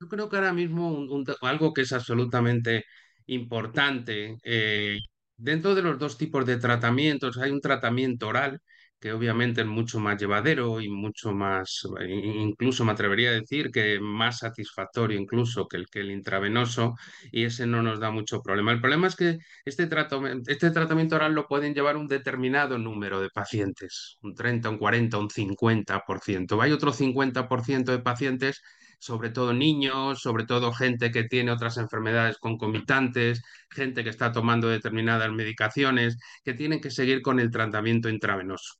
Yo 0.00 0.08
creo 0.08 0.28
que 0.28 0.36
ahora 0.36 0.52
mismo 0.52 0.88
un- 0.92 1.24
algo 1.42 1.72
que 1.74 1.82
es 1.82 1.92
absolutamente 1.92 2.84
importante, 3.26 4.38
eh, 4.44 4.98
dentro 5.36 5.74
de 5.74 5.82
los 5.82 5.98
dos 5.98 6.16
tipos 6.18 6.46
de 6.46 6.56
tratamientos, 6.58 7.36
hay 7.38 7.50
un 7.50 7.60
tratamiento 7.60 8.28
oral 8.28 8.60
que 9.00 9.12
obviamente 9.12 9.62
es 9.62 9.66
mucho 9.66 9.98
más 9.98 10.20
llevadero 10.20 10.80
y 10.80 10.88
mucho 10.88 11.32
más, 11.32 11.86
incluso 12.06 12.84
me 12.84 12.92
atrevería 12.92 13.30
a 13.30 13.32
decir 13.32 13.70
que 13.70 13.98
más 14.00 14.38
satisfactorio 14.38 15.18
incluso 15.18 15.66
que 15.66 15.78
el, 15.78 15.86
que 15.88 16.00
el 16.00 16.10
intravenoso 16.10 16.94
y 17.32 17.44
ese 17.44 17.66
no 17.66 17.82
nos 17.82 17.98
da 18.00 18.10
mucho 18.10 18.42
problema. 18.42 18.72
El 18.72 18.80
problema 18.80 19.06
es 19.06 19.16
que 19.16 19.38
este 19.64 19.86
tratamiento, 19.86 20.50
este 20.50 20.70
tratamiento 20.70 21.16
oral 21.16 21.34
lo 21.34 21.46
pueden 21.46 21.74
llevar 21.74 21.96
un 21.96 22.08
determinado 22.08 22.78
número 22.78 23.20
de 23.20 23.30
pacientes, 23.30 24.18
un 24.22 24.34
30, 24.34 24.70
un 24.70 24.78
40, 24.78 25.18
un 25.18 25.30
50%. 25.30 26.60
Hay 26.62 26.72
otro 26.72 26.92
50% 26.92 27.92
de 27.92 27.98
pacientes 28.00 28.60
sobre 29.00 29.30
todo 29.30 29.52
niños, 29.54 30.20
sobre 30.20 30.44
todo 30.44 30.72
gente 30.72 31.10
que 31.10 31.24
tiene 31.24 31.50
otras 31.52 31.78
enfermedades 31.78 32.38
concomitantes, 32.38 33.42
gente 33.70 34.04
que 34.04 34.10
está 34.10 34.30
tomando 34.32 34.68
determinadas 34.68 35.32
medicaciones, 35.32 36.18
que 36.44 36.54
tienen 36.54 36.80
que 36.80 36.90
seguir 36.90 37.22
con 37.22 37.40
el 37.40 37.50
tratamiento 37.50 38.08
intravenoso. 38.10 38.79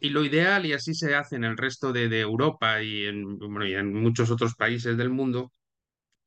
Y 0.00 0.10
lo 0.10 0.24
ideal, 0.24 0.66
y 0.66 0.72
así 0.72 0.94
se 0.94 1.14
hace 1.14 1.36
en 1.36 1.44
el 1.44 1.56
resto 1.56 1.92
de, 1.92 2.08
de 2.08 2.20
Europa 2.20 2.82
y 2.82 3.06
en, 3.06 3.38
bueno, 3.38 3.66
y 3.66 3.74
en 3.74 3.92
muchos 3.94 4.30
otros 4.30 4.54
países 4.54 4.96
del 4.96 5.10
mundo, 5.10 5.52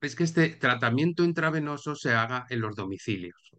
es 0.01 0.15
que 0.15 0.23
este 0.23 0.49
tratamiento 0.49 1.23
intravenoso 1.23 1.95
se 1.95 2.13
haga 2.13 2.45
en 2.49 2.61
los 2.61 2.75
domicilios. 2.75 3.51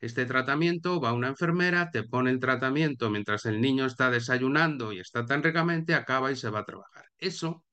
Este 0.00 0.26
tratamiento 0.26 1.00
va 1.00 1.12
una 1.12 1.28
enfermera, 1.28 1.90
te 1.90 2.02
pone 2.02 2.30
el 2.30 2.40
tratamiento 2.40 3.10
mientras 3.10 3.46
el 3.46 3.60
niño 3.60 3.86
está 3.86 4.10
desayunando 4.10 4.92
y 4.92 5.00
está 5.00 5.24
tan 5.24 5.42
ricamente, 5.42 5.94
acaba 5.94 6.30
y 6.30 6.36
se 6.36 6.50
va 6.50 6.60
a 6.60 6.64
trabajar. 6.64 7.06
Eso 7.18 7.64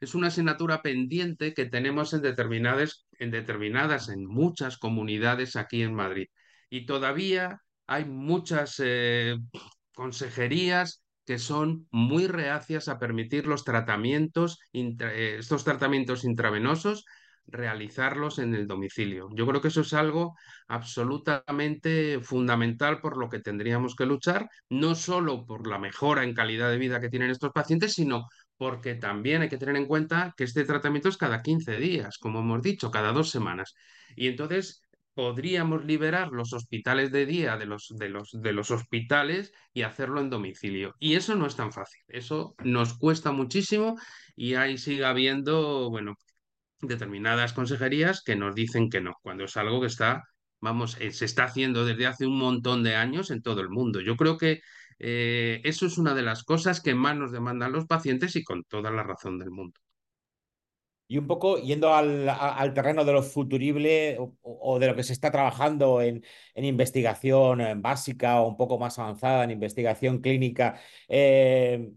es 0.00 0.14
una 0.14 0.28
asignatura 0.28 0.82
pendiente 0.82 1.54
que 1.54 1.66
tenemos 1.66 2.12
en 2.12 2.22
determinadas, 2.22 3.06
en 3.18 3.30
determinadas, 3.30 4.08
en 4.10 4.26
muchas 4.26 4.78
comunidades 4.78 5.56
aquí 5.56 5.82
en 5.82 5.94
Madrid. 5.94 6.26
Y 6.70 6.86
todavía 6.86 7.62
hay 7.86 8.04
muchas 8.04 8.80
eh, 8.84 9.36
consejerías 9.94 11.02
que 11.28 11.38
son 11.38 11.86
muy 11.90 12.26
reacias 12.26 12.88
a 12.88 12.98
permitir 12.98 13.46
los 13.46 13.62
tratamientos, 13.62 14.58
eh, 14.72 15.36
estos 15.38 15.62
tratamientos 15.62 16.24
intravenosos, 16.24 17.04
realizarlos 17.46 18.38
en 18.38 18.54
el 18.54 18.66
domicilio. 18.66 19.28
Yo 19.34 19.46
creo 19.46 19.60
que 19.60 19.68
eso 19.68 19.82
es 19.82 19.92
algo 19.92 20.36
absolutamente 20.68 22.20
fundamental 22.22 23.02
por 23.02 23.18
lo 23.18 23.28
que 23.28 23.40
tendríamos 23.40 23.94
que 23.94 24.06
luchar, 24.06 24.48
no 24.70 24.94
solo 24.94 25.44
por 25.44 25.66
la 25.66 25.78
mejora 25.78 26.24
en 26.24 26.32
calidad 26.32 26.70
de 26.70 26.78
vida 26.78 26.98
que 26.98 27.10
tienen 27.10 27.30
estos 27.30 27.52
pacientes, 27.52 27.92
sino 27.92 28.26
porque 28.56 28.94
también 28.94 29.42
hay 29.42 29.50
que 29.50 29.58
tener 29.58 29.76
en 29.76 29.86
cuenta 29.86 30.32
que 30.34 30.44
este 30.44 30.64
tratamiento 30.64 31.10
es 31.10 31.18
cada 31.18 31.42
15 31.42 31.76
días, 31.76 32.16
como 32.16 32.40
hemos 32.40 32.62
dicho, 32.62 32.90
cada 32.90 33.12
dos 33.12 33.28
semanas. 33.30 33.74
Y 34.16 34.28
entonces 34.28 34.80
podríamos 35.18 35.84
liberar 35.84 36.28
los 36.30 36.52
hospitales 36.52 37.10
de 37.10 37.26
día 37.26 37.56
de 37.56 37.66
los, 37.66 37.88
de 37.98 38.08
los, 38.08 38.30
de 38.40 38.52
los 38.52 38.70
hospitales 38.70 39.52
y 39.72 39.82
hacerlo 39.82 40.20
en 40.20 40.30
domicilio. 40.30 40.94
Y 41.00 41.14
eso 41.16 41.34
no 41.34 41.46
es 41.46 41.56
tan 41.56 41.72
fácil, 41.72 42.00
eso 42.06 42.54
nos 42.62 42.96
cuesta 42.96 43.32
muchísimo 43.32 43.96
y 44.36 44.54
ahí 44.54 44.78
sigue 44.78 45.04
habiendo, 45.04 45.90
bueno, 45.90 46.14
determinadas 46.82 47.52
consejerías 47.52 48.22
que 48.22 48.36
nos 48.36 48.54
dicen 48.54 48.90
que 48.90 49.00
no, 49.00 49.14
cuando 49.20 49.42
es 49.46 49.56
algo 49.56 49.80
que 49.80 49.88
está, 49.88 50.22
vamos, 50.60 50.96
eh, 51.00 51.10
se 51.10 51.24
está 51.24 51.44
haciendo 51.46 51.84
desde 51.84 52.06
hace 52.06 52.24
un 52.24 52.38
montón 52.38 52.84
de 52.84 52.94
años 52.94 53.32
en 53.32 53.42
todo 53.42 53.60
el 53.60 53.70
mundo. 53.70 54.00
Yo 54.00 54.16
creo 54.16 54.38
que 54.38 54.60
eh, 55.00 55.60
eso 55.64 55.86
es 55.86 55.98
una 55.98 56.14
de 56.14 56.22
las 56.22 56.44
cosas 56.44 56.80
que 56.80 56.94
más 56.94 57.16
nos 57.16 57.32
demandan 57.32 57.72
los 57.72 57.86
pacientes 57.86 58.36
y 58.36 58.44
con 58.44 58.62
toda 58.62 58.92
la 58.92 59.02
razón 59.02 59.36
del 59.40 59.50
mundo. 59.50 59.80
Y 61.08 61.16
un 61.18 61.26
poco 61.26 61.58
yendo 61.58 61.94
al, 61.94 62.28
al 62.28 62.74
terreno 62.74 63.04
de 63.04 63.12
lo 63.12 63.22
futurible 63.22 64.18
o, 64.42 64.78
de 64.78 64.86
lo 64.88 64.94
que 64.94 65.02
se 65.02 65.14
está 65.14 65.30
trabajando 65.30 66.02
en, 66.02 66.22
en 66.54 66.64
investigación 66.64 67.60
en 67.62 67.80
básica 67.82 68.40
o 68.42 68.48
un 68.48 68.56
poco 68.56 68.78
más 68.78 68.98
avanzada 68.98 69.44
en 69.44 69.50
investigación 69.52 70.18
clínica, 70.20 70.78
eh, 71.08 71.92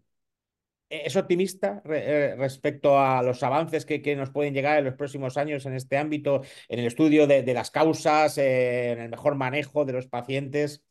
¿es 0.89 1.15
optimista 1.15 1.82
re, 1.86 2.36
respecto 2.36 3.00
a 3.00 3.24
los 3.24 3.41
avances 3.43 3.86
que, 3.86 4.02
que, 4.02 4.15
nos 4.15 4.30
pueden 4.32 4.54
llegar 4.54 4.78
en 4.80 4.86
los 4.86 4.95
próximos 4.95 5.38
años 5.38 5.65
en 5.65 5.74
este 5.74 5.97
ámbito, 5.97 6.41
en 6.69 6.80
el 6.80 6.86
estudio 6.88 7.28
de, 7.28 7.43
de 7.43 7.54
las 7.54 7.71
causas, 7.71 8.38
eh, 8.38 8.91
en 8.91 9.00
el 9.00 9.10
mejor 9.10 9.36
manejo 9.36 9.86
de 9.86 9.93
los 9.93 10.08
pacientes? 10.08 10.84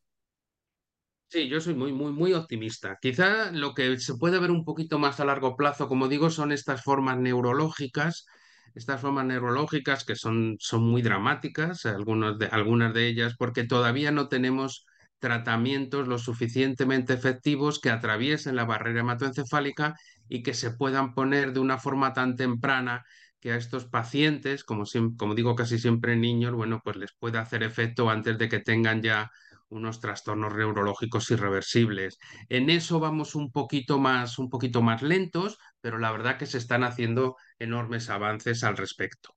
Sí, 1.32 1.48
yo 1.48 1.60
soy 1.60 1.74
muy, 1.74 1.92
muy, 1.92 2.10
muy 2.12 2.32
optimista. 2.34 2.98
Quizá 3.00 3.52
lo 3.52 3.72
que 3.72 3.96
se 4.00 4.14
puede 4.16 4.40
ver 4.40 4.50
un 4.50 4.64
poquito 4.64 4.98
más 4.98 5.20
a 5.20 5.24
largo 5.24 5.54
plazo, 5.56 5.86
como 5.86 6.08
digo, 6.08 6.28
son 6.28 6.50
estas 6.50 6.82
formas 6.82 7.18
neurológicas, 7.18 8.26
estas 8.74 9.00
formas 9.00 9.26
neurológicas 9.26 10.04
que 10.04 10.16
son, 10.16 10.56
son 10.58 10.82
muy 10.82 11.02
dramáticas, 11.02 11.86
algunas 11.86 12.36
de, 12.38 12.46
algunas 12.46 12.92
de 12.94 13.06
ellas, 13.06 13.34
porque 13.38 13.62
todavía 13.64 14.10
no 14.10 14.26
tenemos 14.28 14.84
tratamientos 15.20 16.08
lo 16.08 16.18
suficientemente 16.18 17.12
efectivos 17.14 17.78
que 17.78 17.90
atraviesen 17.90 18.56
la 18.56 18.64
barrera 18.64 19.00
hematoencefálica 19.00 19.94
y 20.28 20.42
que 20.42 20.54
se 20.54 20.72
puedan 20.72 21.14
poner 21.14 21.52
de 21.52 21.60
una 21.60 21.78
forma 21.78 22.12
tan 22.12 22.34
temprana 22.34 23.04
que 23.38 23.52
a 23.52 23.56
estos 23.56 23.84
pacientes, 23.86 24.64
como, 24.64 24.84
como 25.16 25.34
digo 25.36 25.54
casi 25.54 25.78
siempre 25.78 26.16
niños, 26.16 26.54
bueno, 26.54 26.80
pues 26.82 26.96
les 26.96 27.12
pueda 27.18 27.40
hacer 27.40 27.62
efecto 27.62 28.10
antes 28.10 28.36
de 28.36 28.48
que 28.48 28.58
tengan 28.60 29.00
ya 29.02 29.30
unos 29.70 30.00
trastornos 30.00 30.54
neurológicos 30.54 31.30
irreversibles. 31.30 32.18
En 32.48 32.70
eso 32.70 33.00
vamos 33.00 33.34
un 33.34 33.50
poquito 33.50 33.98
más, 33.98 34.38
un 34.38 34.50
poquito 34.50 34.82
más 34.82 35.02
lentos, 35.02 35.58
pero 35.80 35.98
la 35.98 36.12
verdad 36.12 36.38
que 36.38 36.46
se 36.46 36.58
están 36.58 36.84
haciendo 36.84 37.36
enormes 37.58 38.10
avances 38.10 38.64
al 38.64 38.76
respecto. 38.76 39.36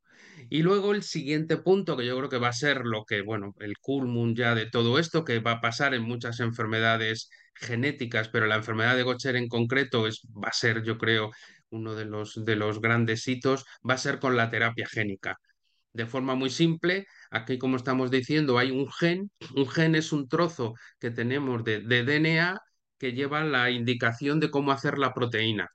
Y 0.49 0.63
luego 0.63 0.93
el 0.93 1.03
siguiente 1.03 1.57
punto, 1.57 1.95
que 1.95 2.05
yo 2.05 2.17
creo 2.17 2.29
que 2.29 2.39
va 2.39 2.49
a 2.49 2.53
ser 2.53 2.85
lo 2.85 3.05
que, 3.05 3.21
bueno, 3.21 3.53
el 3.59 3.77
culmum 3.79 4.33
ya 4.35 4.55
de 4.55 4.69
todo 4.69 4.99
esto, 4.99 5.23
que 5.23 5.39
va 5.39 5.53
a 5.53 5.61
pasar 5.61 5.93
en 5.93 6.03
muchas 6.03 6.39
enfermedades 6.39 7.29
genéticas, 7.55 8.29
pero 8.29 8.47
la 8.47 8.55
enfermedad 8.55 8.95
de 8.95 9.03
Gaucher 9.03 9.35
en 9.35 9.47
concreto 9.47 10.07
es, 10.07 10.21
va 10.35 10.49
a 10.49 10.53
ser, 10.53 10.83
yo 10.83 10.97
creo, 10.97 11.31
uno 11.69 11.95
de 11.95 12.05
los, 12.05 12.43
de 12.43 12.55
los 12.55 12.81
grandes 12.81 13.27
hitos, 13.27 13.65
va 13.87 13.95
a 13.95 13.97
ser 13.97 14.19
con 14.19 14.35
la 14.35 14.49
terapia 14.49 14.87
génica 14.87 15.39
de 15.93 16.05
forma 16.05 16.35
muy 16.35 16.49
simple. 16.49 17.05
Aquí, 17.31 17.57
como 17.57 17.77
estamos 17.77 18.11
diciendo, 18.11 18.57
hay 18.57 18.71
un 18.71 18.91
gen. 18.91 19.31
Un 19.55 19.67
gen 19.69 19.95
es 19.95 20.11
un 20.11 20.27
trozo 20.27 20.73
que 20.99 21.11
tenemos 21.11 21.63
de, 21.63 21.81
de 21.81 22.03
DNA 22.03 22.59
que 22.97 23.13
lleva 23.13 23.43
la 23.43 23.69
indicación 23.71 24.39
de 24.39 24.51
cómo 24.51 24.71
hacer 24.71 24.97
la 24.97 25.13
proteína. 25.13 25.69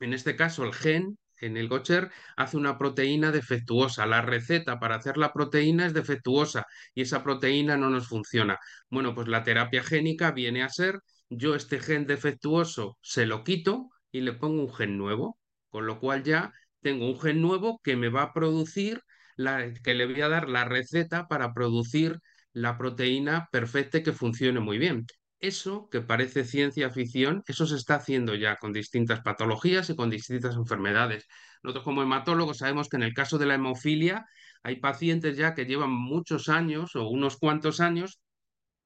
En 0.00 0.12
este 0.12 0.36
caso, 0.36 0.64
el 0.64 0.74
gen 0.74 1.18
en 1.40 1.56
el 1.56 1.68
Gaucher 1.68 2.10
hace 2.36 2.56
una 2.56 2.78
proteína 2.78 3.30
defectuosa. 3.32 4.06
La 4.06 4.20
receta 4.22 4.78
para 4.78 4.96
hacer 4.96 5.16
la 5.16 5.32
proteína 5.32 5.86
es 5.86 5.94
defectuosa 5.94 6.66
y 6.94 7.02
esa 7.02 7.22
proteína 7.24 7.76
no 7.76 7.90
nos 7.90 8.08
funciona. 8.08 8.58
Bueno, 8.90 9.14
pues 9.14 9.28
la 9.28 9.42
terapia 9.42 9.82
génica 9.82 10.32
viene 10.32 10.62
a 10.62 10.68
ser 10.68 11.00
yo 11.28 11.54
este 11.54 11.80
gen 11.80 12.06
defectuoso 12.06 12.98
se 13.00 13.26
lo 13.26 13.42
quito 13.44 13.88
y 14.10 14.20
le 14.20 14.34
pongo 14.34 14.62
un 14.64 14.74
gen 14.74 14.98
nuevo, 14.98 15.38
con 15.70 15.86
lo 15.86 15.98
cual 16.00 16.22
ya 16.22 16.52
tengo 16.80 17.06
un 17.10 17.18
gen 17.20 17.40
nuevo 17.40 17.80
que 17.82 17.96
me 17.96 18.08
va 18.10 18.22
a 18.24 18.32
producir 18.34 19.00
la, 19.36 19.72
que 19.74 19.94
le 19.94 20.06
voy 20.06 20.20
a 20.22 20.28
dar 20.28 20.48
la 20.48 20.64
receta 20.64 21.28
para 21.28 21.52
producir 21.52 22.20
la 22.52 22.76
proteína 22.78 23.48
perfecta 23.50 23.98
y 23.98 24.02
que 24.02 24.12
funcione 24.12 24.60
muy 24.60 24.78
bien. 24.78 25.06
Eso, 25.38 25.88
que 25.90 26.00
parece 26.00 26.44
ciencia 26.44 26.90
ficción, 26.90 27.42
eso 27.46 27.66
se 27.66 27.76
está 27.76 27.96
haciendo 27.96 28.34
ya 28.36 28.56
con 28.56 28.72
distintas 28.72 29.20
patologías 29.22 29.90
y 29.90 29.96
con 29.96 30.08
distintas 30.10 30.54
enfermedades. 30.54 31.26
Nosotros 31.62 31.84
como 31.84 32.02
hematólogos 32.02 32.58
sabemos 32.58 32.88
que 32.88 32.96
en 32.96 33.02
el 33.02 33.14
caso 33.14 33.38
de 33.38 33.46
la 33.46 33.54
hemofilia 33.56 34.24
hay 34.62 34.76
pacientes 34.76 35.36
ya 35.36 35.54
que 35.54 35.64
llevan 35.64 35.90
muchos 35.90 36.48
años 36.48 36.94
o 36.94 37.08
unos 37.08 37.36
cuantos 37.38 37.80
años 37.80 38.20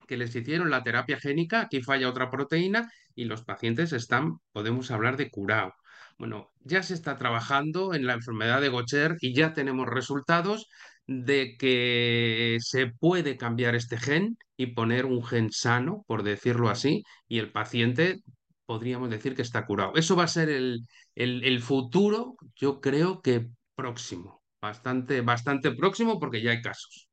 que 0.06 0.16
les 0.16 0.34
hicieron 0.34 0.70
la 0.70 0.82
terapia 0.82 1.18
génica, 1.18 1.62
aquí 1.62 1.82
falla 1.82 2.08
otra 2.08 2.30
proteína 2.30 2.90
y 3.14 3.24
los 3.24 3.42
pacientes 3.44 3.92
están, 3.92 4.38
podemos 4.52 4.90
hablar 4.90 5.16
de 5.16 5.30
curado. 5.30 5.72
Bueno, 6.18 6.52
ya 6.60 6.82
se 6.82 6.94
está 6.94 7.16
trabajando 7.18 7.94
en 7.94 8.06
la 8.06 8.14
enfermedad 8.14 8.60
de 8.60 8.70
Gaucher 8.70 9.16
y 9.20 9.34
ya 9.34 9.52
tenemos 9.52 9.86
resultados 9.88 10.68
de 11.06 11.56
que 11.58 12.58
se 12.60 12.88
puede 12.88 13.36
cambiar 13.36 13.74
este 13.74 13.98
gen 13.98 14.36
y 14.56 14.68
poner 14.68 15.04
un 15.06 15.24
gen 15.24 15.50
sano, 15.52 16.04
por 16.06 16.22
decirlo 16.22 16.68
así, 16.68 17.04
y 17.28 17.38
el 17.38 17.52
paciente 17.52 18.20
podríamos 18.66 19.10
decir 19.10 19.34
que 19.34 19.42
está 19.42 19.66
curado. 19.66 19.92
Eso 19.94 20.16
va 20.16 20.24
a 20.24 20.28
ser 20.28 20.48
el, 20.48 20.86
el, 21.14 21.44
el 21.44 21.60
futuro, 21.60 22.36
yo 22.56 22.80
creo 22.80 23.20
que 23.22 23.48
próximo, 23.74 24.42
bastante, 24.60 25.20
bastante 25.20 25.72
próximo 25.72 26.18
porque 26.18 26.42
ya 26.42 26.50
hay 26.52 26.62
casos. 26.62 27.08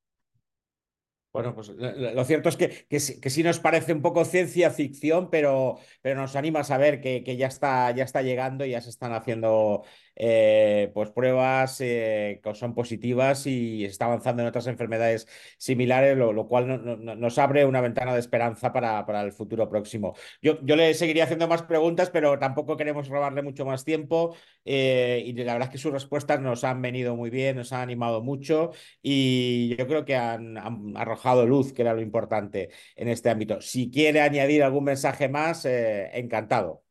Bueno, 1.33 1.55
pues 1.55 1.69
lo 1.69 2.25
cierto 2.25 2.47
es 2.47 2.57
que, 2.57 2.69
que, 2.87 2.99
que, 3.19 3.29
sí 3.31 3.41
nos 3.41 3.59
parece 3.59 3.91
un 3.91 4.03
poco 4.03 4.23
ciencia 4.23 4.69
ficción, 4.69 5.31
pero, 5.31 5.79
pero 6.03 6.21
nos 6.21 6.35
anima 6.35 6.59
a 6.59 6.63
saber 6.63 7.01
que, 7.01 7.23
que 7.23 7.37
ya, 7.37 7.47
está, 7.47 7.89
ya 7.89 8.03
está 8.03 8.21
llegando 8.21 8.65
y 8.65 8.69
ya 8.69 8.81
se 8.81 8.91
están 8.91 9.13
haciendo 9.13 9.83
eh, 10.15 10.91
pues 10.93 11.09
pruebas 11.09 11.81
eh, 11.81 12.39
que 12.43 12.53
son 12.53 12.75
positivas 12.75 13.47
y 13.47 13.79
se 13.79 13.85
está 13.87 14.05
avanzando 14.05 14.43
en 14.43 14.47
otras 14.47 14.67
enfermedades 14.67 15.27
similares, 15.57 16.15
lo, 16.15 16.33
lo 16.33 16.47
cual 16.47 16.67
no, 16.67 16.77
no, 16.77 17.15
nos 17.15 17.37
abre 17.39 17.65
una 17.65 17.81
ventana 17.81 18.13
de 18.13 18.19
esperanza 18.19 18.71
para, 18.71 19.03
para 19.07 19.21
el 19.23 19.31
futuro 19.31 19.67
próximo. 19.67 20.13
Yo, 20.39 20.59
yo, 20.63 20.75
le 20.75 20.93
seguiría 20.93 21.23
haciendo 21.23 21.47
más 21.47 21.63
preguntas, 21.63 22.11
pero 22.11 22.37
tampoco 22.37 22.77
queremos 22.77 23.07
robarle 23.07 23.41
mucho 23.41 23.65
más 23.65 23.83
tiempo 23.85 24.35
eh, 24.65 25.23
y 25.25 25.33
la 25.33 25.53
verdad 25.53 25.69
es 25.69 25.71
que 25.71 25.77
sus 25.79 25.91
respuestas 25.91 26.39
nos 26.41 26.63
han 26.63 26.79
venido 26.81 27.15
muy 27.15 27.31
bien, 27.31 27.55
nos 27.55 27.73
han 27.73 27.81
animado 27.81 28.21
mucho 28.21 28.71
y 29.01 29.75
yo 29.77 29.87
creo 29.87 30.05
que 30.05 30.15
han, 30.15 30.59
han 30.59 30.93
arrojado 30.95 31.22
luz, 31.45 31.73
que 31.73 31.81
era 31.81 31.93
lo 31.93 32.01
importante 32.01 32.69
en 32.95 33.07
este 33.07 33.29
ámbito. 33.29 33.61
Si 33.61 33.89
quiere 33.89 34.21
añadir 34.21 34.63
algún 34.63 34.85
mensaje 34.85 35.29
más, 35.29 35.65
eh, 35.65 36.09
encantado. 36.13 36.83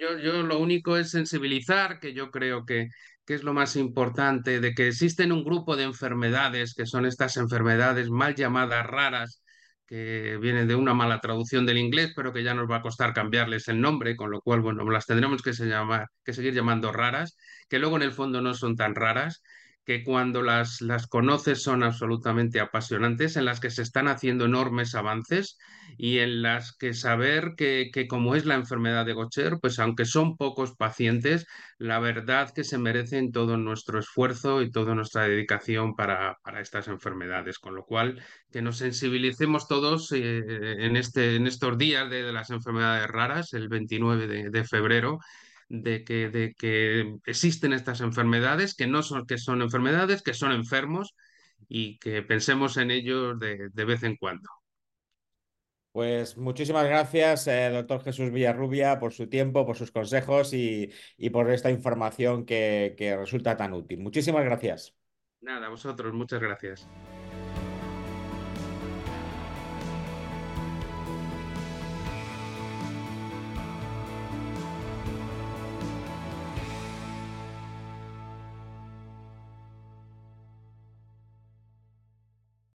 Yo, 0.00 0.18
yo 0.18 0.42
lo 0.42 0.58
único 0.58 0.96
es 0.96 1.10
sensibilizar, 1.10 1.98
que 1.98 2.12
yo 2.12 2.30
creo 2.30 2.66
que, 2.66 2.88
que 3.24 3.34
es 3.34 3.42
lo 3.42 3.54
más 3.54 3.76
importante, 3.76 4.60
de 4.60 4.74
que 4.74 4.88
existen 4.88 5.32
un 5.32 5.44
grupo 5.44 5.76
de 5.76 5.84
enfermedades, 5.84 6.74
que 6.74 6.86
son 6.86 7.06
estas 7.06 7.36
enfermedades 7.36 8.10
mal 8.10 8.34
llamadas 8.34 8.86
raras, 8.86 9.42
que 9.88 10.38
vienen 10.40 10.68
de 10.68 10.74
una 10.74 10.92
mala 10.92 11.20
traducción 11.20 11.64
del 11.64 11.78
inglés, 11.78 12.12
pero 12.14 12.32
que 12.32 12.42
ya 12.42 12.52
nos 12.54 12.70
va 12.70 12.76
a 12.76 12.82
costar 12.82 13.14
cambiarles 13.14 13.68
el 13.68 13.80
nombre, 13.80 14.16
con 14.16 14.30
lo 14.30 14.42
cual, 14.42 14.60
bueno, 14.60 14.88
las 14.90 15.06
tendremos 15.06 15.42
que, 15.42 15.54
se 15.54 15.66
llama, 15.66 16.06
que 16.24 16.34
seguir 16.34 16.54
llamando 16.54 16.92
raras, 16.92 17.36
que 17.68 17.78
luego 17.78 17.96
en 17.96 18.02
el 18.02 18.12
fondo 18.12 18.42
no 18.42 18.52
son 18.52 18.76
tan 18.76 18.94
raras, 18.94 19.42
que 19.88 20.04
cuando 20.04 20.42
las, 20.42 20.82
las 20.82 21.06
conoces 21.06 21.62
son 21.62 21.82
absolutamente 21.82 22.60
apasionantes, 22.60 23.36
en 23.36 23.46
las 23.46 23.58
que 23.58 23.70
se 23.70 23.80
están 23.80 24.06
haciendo 24.06 24.44
enormes 24.44 24.94
avances 24.94 25.56
y 25.96 26.18
en 26.18 26.42
las 26.42 26.76
que 26.76 26.92
saber 26.92 27.54
que, 27.56 27.88
que 27.90 28.06
como 28.06 28.34
es 28.34 28.44
la 28.44 28.56
enfermedad 28.56 29.06
de 29.06 29.14
Gaucher, 29.14 29.56
pues 29.62 29.78
aunque 29.78 30.04
son 30.04 30.36
pocos 30.36 30.76
pacientes, 30.76 31.46
la 31.78 32.00
verdad 32.00 32.52
que 32.54 32.64
se 32.64 32.76
merecen 32.76 33.32
todo 33.32 33.56
nuestro 33.56 33.98
esfuerzo 33.98 34.60
y 34.60 34.70
toda 34.70 34.94
nuestra 34.94 35.22
dedicación 35.22 35.96
para, 35.96 36.36
para 36.44 36.60
estas 36.60 36.88
enfermedades, 36.88 37.58
con 37.58 37.74
lo 37.74 37.86
cual 37.86 38.22
que 38.52 38.60
nos 38.60 38.76
sensibilicemos 38.76 39.68
todos 39.68 40.12
eh, 40.12 40.42
en, 40.84 40.98
este, 40.98 41.36
en 41.36 41.46
estos 41.46 41.78
días 41.78 42.10
de, 42.10 42.30
las 42.30 42.50
enfermedades 42.50 43.08
raras, 43.08 43.54
el 43.54 43.70
29 43.70 44.26
de, 44.26 44.50
de 44.50 44.64
febrero, 44.64 45.18
de 45.68 46.04
que, 46.04 46.30
de 46.30 46.54
que 46.54 47.16
existen 47.26 47.72
estas 47.72 48.00
enfermedades, 48.00 48.74
que 48.74 48.86
no 48.86 49.02
son, 49.02 49.26
que 49.26 49.38
son 49.38 49.62
enfermedades, 49.62 50.22
que 50.22 50.34
son 50.34 50.52
enfermos 50.52 51.14
y 51.68 51.98
que 51.98 52.22
pensemos 52.22 52.76
en 52.76 52.90
ellos 52.90 53.38
de, 53.38 53.68
de 53.72 53.84
vez 53.84 54.02
en 54.02 54.16
cuando. 54.16 54.48
Pues 55.92 56.36
muchísimas 56.36 56.86
gracias, 56.86 57.46
eh, 57.48 57.70
doctor 57.70 58.04
Jesús 58.04 58.30
Villarrubia, 58.30 59.00
por 59.00 59.12
su 59.12 59.28
tiempo, 59.28 59.66
por 59.66 59.76
sus 59.76 59.90
consejos 59.90 60.52
y, 60.52 60.92
y 61.16 61.30
por 61.30 61.50
esta 61.50 61.70
información 61.70 62.44
que, 62.44 62.94
que 62.96 63.16
resulta 63.16 63.56
tan 63.56 63.72
útil. 63.72 63.98
Muchísimas 63.98 64.44
gracias. 64.44 64.94
Nada, 65.40 65.68
vosotros, 65.68 66.12
muchas 66.14 66.40
gracias. 66.40 66.88